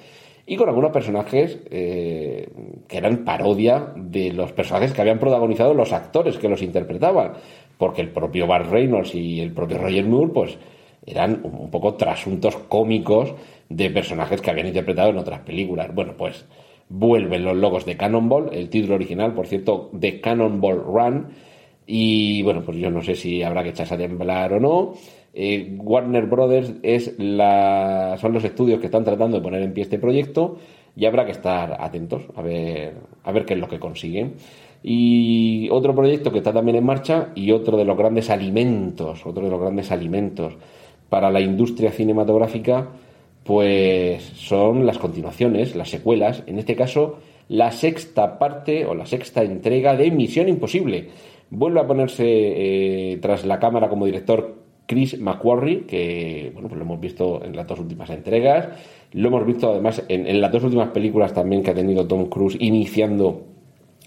y 0.49 0.55
con 0.55 0.67
algunos 0.67 0.91
personajes 0.91 1.59
eh, 1.69 2.49
que 2.87 2.97
eran 2.97 3.23
parodia 3.23 3.93
de 3.95 4.33
los 4.33 4.51
personajes 4.51 4.91
que 4.91 5.01
habían 5.01 5.19
protagonizado 5.19 5.75
los 5.75 5.93
actores 5.93 6.39
que 6.39 6.49
los 6.49 6.63
interpretaban, 6.63 7.33
porque 7.77 8.01
el 8.01 8.09
propio 8.09 8.47
Bart 8.47 8.67
Reynolds 8.67 9.13
y 9.13 9.41
el 9.41 9.53
propio 9.53 9.77
Roger 9.77 10.05
Moore, 10.05 10.31
pues 10.33 10.57
eran 11.05 11.41
un 11.43 11.69
poco 11.69 11.93
trasuntos 11.93 12.55
cómicos 12.67 13.35
de 13.69 13.91
personajes 13.91 14.41
que 14.41 14.49
habían 14.49 14.65
interpretado 14.65 15.11
en 15.11 15.19
otras 15.19 15.41
películas. 15.41 15.93
Bueno, 15.93 16.15
pues 16.17 16.47
vuelven 16.89 17.45
los 17.45 17.55
logos 17.55 17.85
de 17.85 17.95
Cannonball, 17.95 18.49
el 18.51 18.69
título 18.69 18.95
original, 18.95 19.35
por 19.35 19.45
cierto, 19.45 19.91
de 19.93 20.19
Cannonball 20.19 20.83
Run, 20.83 21.27
y 21.91 22.43
bueno, 22.43 22.61
pues 22.63 22.77
yo 22.77 22.91
no 22.91 23.01
sé 23.01 23.15
si 23.15 23.41
habrá 23.41 23.63
que 23.63 23.69
echarse 23.69 23.95
a 23.95 23.97
temblar 23.97 24.53
o 24.53 24.59
no. 24.59 24.93
Eh, 25.33 25.75
Warner 25.75 26.27
Brothers 26.27 26.75
es 26.83 27.17
la, 27.17 28.15
son 28.21 28.31
los 28.31 28.43
estudios 28.43 28.79
que 28.79 28.85
están 28.85 29.03
tratando 29.03 29.37
de 29.37 29.43
poner 29.43 29.63
en 29.63 29.73
pie 29.73 29.85
este 29.85 29.97
proyecto 29.97 30.57
y 30.95 31.05
habrá 31.05 31.25
que 31.25 31.31
estar 31.31 31.77
atentos 31.79 32.21
a 32.35 32.43
ver, 32.43 32.93
a 33.23 33.31
ver 33.31 33.43
qué 33.43 33.55
es 33.55 33.59
lo 33.59 33.67
que 33.67 33.79
consiguen. 33.79 34.35
Y 34.83 35.67
otro 35.71 35.95
proyecto 35.95 36.31
que 36.31 36.37
está 36.37 36.53
también 36.53 36.77
en 36.77 36.85
marcha 36.85 37.29
y 37.33 37.49
otro 37.49 37.75
de 37.75 37.85
los 37.85 37.97
grandes 37.97 38.29
alimentos, 38.29 39.25
otro 39.25 39.45
de 39.45 39.49
los 39.49 39.59
grandes 39.59 39.91
alimentos 39.91 40.53
para 41.09 41.31
la 41.31 41.41
industria 41.41 41.91
cinematográfica, 41.91 42.87
pues 43.43 44.21
son 44.35 44.85
las 44.85 44.99
continuaciones, 44.99 45.75
las 45.75 45.89
secuelas, 45.89 46.43
en 46.45 46.59
este 46.59 46.75
caso 46.75 47.17
la 47.47 47.71
sexta 47.71 48.37
parte 48.37 48.85
o 48.85 48.93
la 48.93 49.07
sexta 49.07 49.41
entrega 49.41 49.95
de 49.95 50.11
Misión 50.11 50.47
Imposible. 50.47 51.09
Vuelve 51.51 51.79
a 51.79 51.87
ponerse 51.87 52.25
eh, 52.25 53.17
tras 53.21 53.45
la 53.45 53.59
cámara 53.59 53.89
como 53.89 54.05
director 54.05 54.59
Chris 54.89 55.19
McQuarrie, 55.19 55.85
que 55.85 56.49
bueno, 56.53 56.67
pues 56.67 56.79
lo 56.79 56.85
hemos 56.85 56.99
visto 56.99 57.43
en 57.43 57.55
las 57.55 57.67
dos 57.67 57.79
últimas 57.79 58.09
entregas, 58.09 58.69
lo 59.13 59.27
hemos 59.27 59.45
visto 59.45 59.69
además 59.71 60.03
en, 60.09 60.41
las 60.41 60.51
dos 60.51 60.63
últimas 60.63 60.89
películas 60.89 61.31
también 61.31 61.61
que 61.61 61.69
ha 61.69 61.75
tenido 61.75 62.07
Tom 62.07 62.25
Cruise 62.25 62.57
iniciando, 62.59 63.45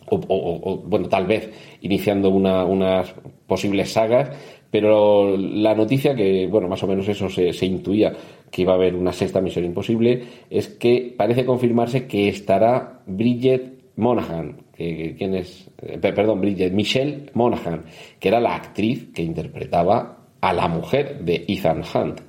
o, 0.09 0.83
bueno, 0.85 1.09
tal 1.09 1.27
vez 1.27 1.79
iniciando 1.83 2.31
unas 2.31 3.15
posibles 3.47 3.93
sagas, 3.93 4.31
pero 4.73 5.37
la 5.37 5.75
noticia 5.75 6.17
que, 6.17 6.49
bueno, 6.49 6.67
más 6.67 6.83
o 6.83 6.89
menos 6.89 7.07
eso 7.09 7.29
se, 7.29 7.53
se, 7.53 7.67
intuía 7.67 8.13
que 8.51 8.63
iba 8.63 8.73
a 8.73 8.77
haber 8.77 8.97
una 8.97 9.13
sexta 9.13 9.41
misión 9.41 9.65
imposible, 9.65 10.25
es 10.51 10.67
que 10.67 11.15
parece 11.17 11.45
confirmarse 11.45 12.07
que 12.09 12.29
estará 12.29 13.03
Bridget 13.07 13.72
Monaghan, 13.97 14.57
que, 14.75 15.15
¿quién 15.17 15.35
es? 15.35 15.71
Eh, 15.83 15.99
perdón, 15.99 16.41
Bridget, 16.41 16.73
Michelle 16.73 17.27
Monaghan, 17.35 17.85
que 18.19 18.29
era 18.29 18.41
la 18.41 18.55
actriz 18.55 19.09
que 19.15 19.23
interpretaba 19.23 20.19
a 20.41 20.53
la 20.53 20.69
mujer 20.69 21.21
de 21.25 21.45
Ethan 21.49 21.83
Hunt 21.83 22.21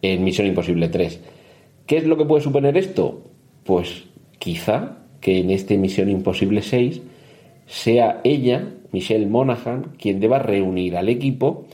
en 0.00 0.24
Misión 0.24 0.46
Imposible 0.46 0.88
3. 0.88 1.20
¿Qué 1.86 1.98
es 1.98 2.04
lo 2.04 2.16
que 2.16 2.24
puede 2.24 2.42
suponer 2.42 2.76
esto? 2.76 3.30
Pues 3.64 4.04
quizá 4.38 4.98
que 5.20 5.38
en 5.38 5.50
este 5.50 5.78
Misión 5.78 6.08
Imposible 6.08 6.62
6 6.62 7.00
sea 7.66 8.20
ella, 8.24 8.74
Michelle 8.90 9.26
Monaghan, 9.26 9.92
quien 9.98 10.18
deba 10.20 10.38
reunir 10.38 10.96
al 10.96 11.08
equipo 11.08 11.66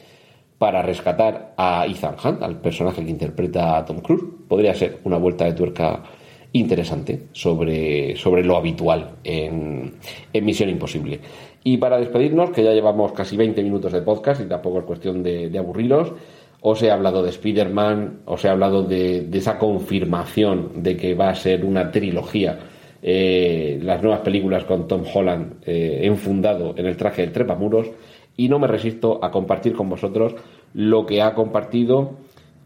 para 0.59 0.83
rescatar 0.83 1.55
a 1.57 1.87
Ethan 1.87 2.16
Hunt, 2.22 2.42
al 2.42 2.61
personaje 2.61 3.05
que 3.05 3.11
interpreta 3.11 3.79
a 3.79 3.85
Tom 3.85 4.01
Cruise. 4.01 4.24
Podría 4.46 4.74
ser 4.74 4.98
una 5.05 5.16
vuelta 5.16 5.44
de 5.44 5.53
tuerca 5.53 6.03
interesante 6.52 7.26
sobre, 7.32 8.16
sobre 8.16 8.42
lo 8.42 8.56
habitual 8.56 9.16
en, 9.24 9.94
Misión 10.42 10.70
Imposible. 10.70 11.20
Y 11.64 11.76
para 11.76 11.98
despedirnos, 11.98 12.50
que 12.50 12.62
ya 12.62 12.72
llevamos 12.72 13.12
casi 13.12 13.37
20 13.37 13.62
minutos 13.62 13.92
de 13.92 14.02
podcast 14.02 14.40
y 14.40 14.46
tampoco 14.46 14.78
es 14.78 14.84
cuestión 14.84 15.22
de, 15.22 15.56
aburriros, 15.58 16.12
os 16.61 16.82
he 16.82 16.90
hablado 16.90 17.22
de 17.22 17.30
Spider-Man, 17.30 18.20
os 18.24 18.44
he 18.44 18.48
hablado 18.48 18.82
de, 18.82 19.28
esa 19.32 19.58
confirmación 19.58 20.82
de 20.82 20.96
que 20.96 21.14
va 21.14 21.30
a 21.30 21.34
ser 21.34 21.64
una 21.64 21.90
trilogía, 21.90 22.58
eh, 23.00 23.78
las 23.82 24.02
nuevas 24.02 24.20
películas 24.20 24.64
con 24.64 24.88
Tom 24.88 25.04
Holland 25.12 25.62
eh, 25.64 26.00
enfundado 26.02 26.74
en 26.76 26.87
el 26.87 26.96
traje 26.96 27.22
del 27.22 27.32
trepamuros, 27.32 27.88
y 28.37 28.48
no 28.48 28.58
me 28.58 28.66
resisto 28.66 29.22
a 29.22 29.30
compartir 29.30 29.74
con 29.74 29.88
vosotros 29.88 30.34
lo 30.72 31.06
que 31.06 31.22
ha 31.22 31.34
compartido 31.34 32.16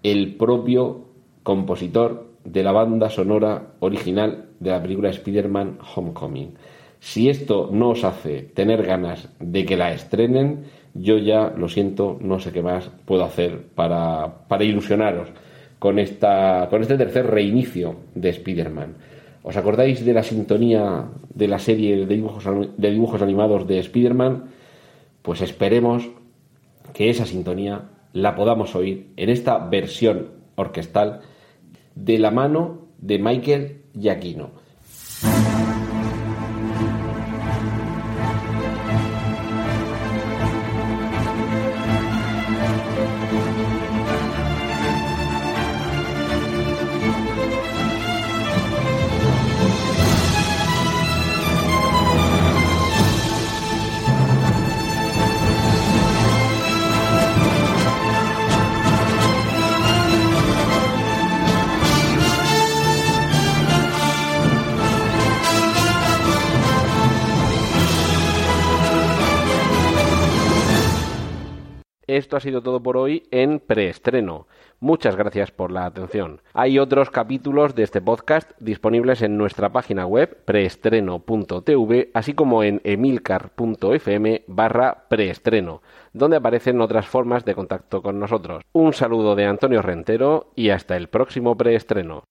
el 0.02 0.34
propio 0.34 1.06
compositor 1.42 2.31
de 2.44 2.62
la 2.62 2.72
banda 2.72 3.10
sonora 3.10 3.74
original 3.80 4.46
de 4.60 4.70
la 4.70 4.82
película 4.82 5.10
Spider-Man 5.10 5.78
Homecoming. 5.94 6.54
Si 6.98 7.28
esto 7.28 7.68
no 7.72 7.90
os 7.90 8.04
hace 8.04 8.42
tener 8.42 8.84
ganas 8.84 9.28
de 9.40 9.64
que 9.64 9.76
la 9.76 9.92
estrenen, 9.92 10.64
yo 10.94 11.18
ya 11.18 11.52
lo 11.56 11.68
siento, 11.68 12.18
no 12.20 12.38
sé 12.38 12.52
qué 12.52 12.62
más 12.62 12.90
puedo 13.04 13.24
hacer 13.24 13.66
para, 13.74 14.46
para 14.46 14.64
ilusionaros 14.64 15.28
con, 15.78 15.98
esta, 15.98 16.68
con 16.70 16.82
este 16.82 16.96
tercer 16.96 17.26
reinicio 17.26 17.96
de 18.14 18.28
Spider-Man. 18.28 18.94
¿Os 19.42 19.56
acordáis 19.56 20.04
de 20.04 20.14
la 20.14 20.22
sintonía 20.22 21.08
de 21.34 21.48
la 21.48 21.58
serie 21.58 21.96
de 21.96 22.14
dibujos, 22.14 22.44
de 22.76 22.90
dibujos 22.90 23.22
animados 23.22 23.66
de 23.66 23.80
Spider-Man? 23.80 24.44
Pues 25.22 25.40
esperemos 25.40 26.08
que 26.92 27.10
esa 27.10 27.26
sintonía 27.26 27.88
la 28.12 28.36
podamos 28.36 28.76
oír 28.76 29.08
en 29.16 29.30
esta 29.30 29.58
versión 29.58 30.28
orquestal 30.54 31.22
de 31.94 32.18
la 32.18 32.30
mano 32.30 32.88
de 32.98 33.18
Michael 33.18 33.82
Giacchino. 33.94 34.61
Esto 72.16 72.36
ha 72.36 72.40
sido 72.40 72.60
todo 72.60 72.82
por 72.82 72.98
hoy 72.98 73.22
en 73.30 73.58
preestreno. 73.58 74.46
Muchas 74.80 75.16
gracias 75.16 75.50
por 75.50 75.72
la 75.72 75.86
atención. 75.86 76.42
Hay 76.52 76.78
otros 76.78 77.08
capítulos 77.08 77.74
de 77.74 77.84
este 77.84 78.02
podcast 78.02 78.50
disponibles 78.60 79.22
en 79.22 79.38
nuestra 79.38 79.72
página 79.72 80.04
web 80.04 80.44
preestreno.tv, 80.44 82.10
así 82.12 82.34
como 82.34 82.64
en 82.64 82.82
emilcar.fm 82.84 84.44
barra 84.46 85.06
preestreno, 85.08 85.80
donde 86.12 86.36
aparecen 86.36 86.82
otras 86.82 87.06
formas 87.06 87.46
de 87.46 87.54
contacto 87.54 88.02
con 88.02 88.20
nosotros. 88.20 88.62
Un 88.72 88.92
saludo 88.92 89.34
de 89.34 89.46
Antonio 89.46 89.80
Rentero 89.80 90.52
y 90.54 90.68
hasta 90.68 90.98
el 90.98 91.08
próximo 91.08 91.56
preestreno. 91.56 92.24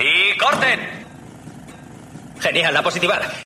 ¡Y 0.00 0.36
corten! 0.38 0.80
Genial, 2.40 2.74
la 2.74 2.82
positiva. 2.82 3.20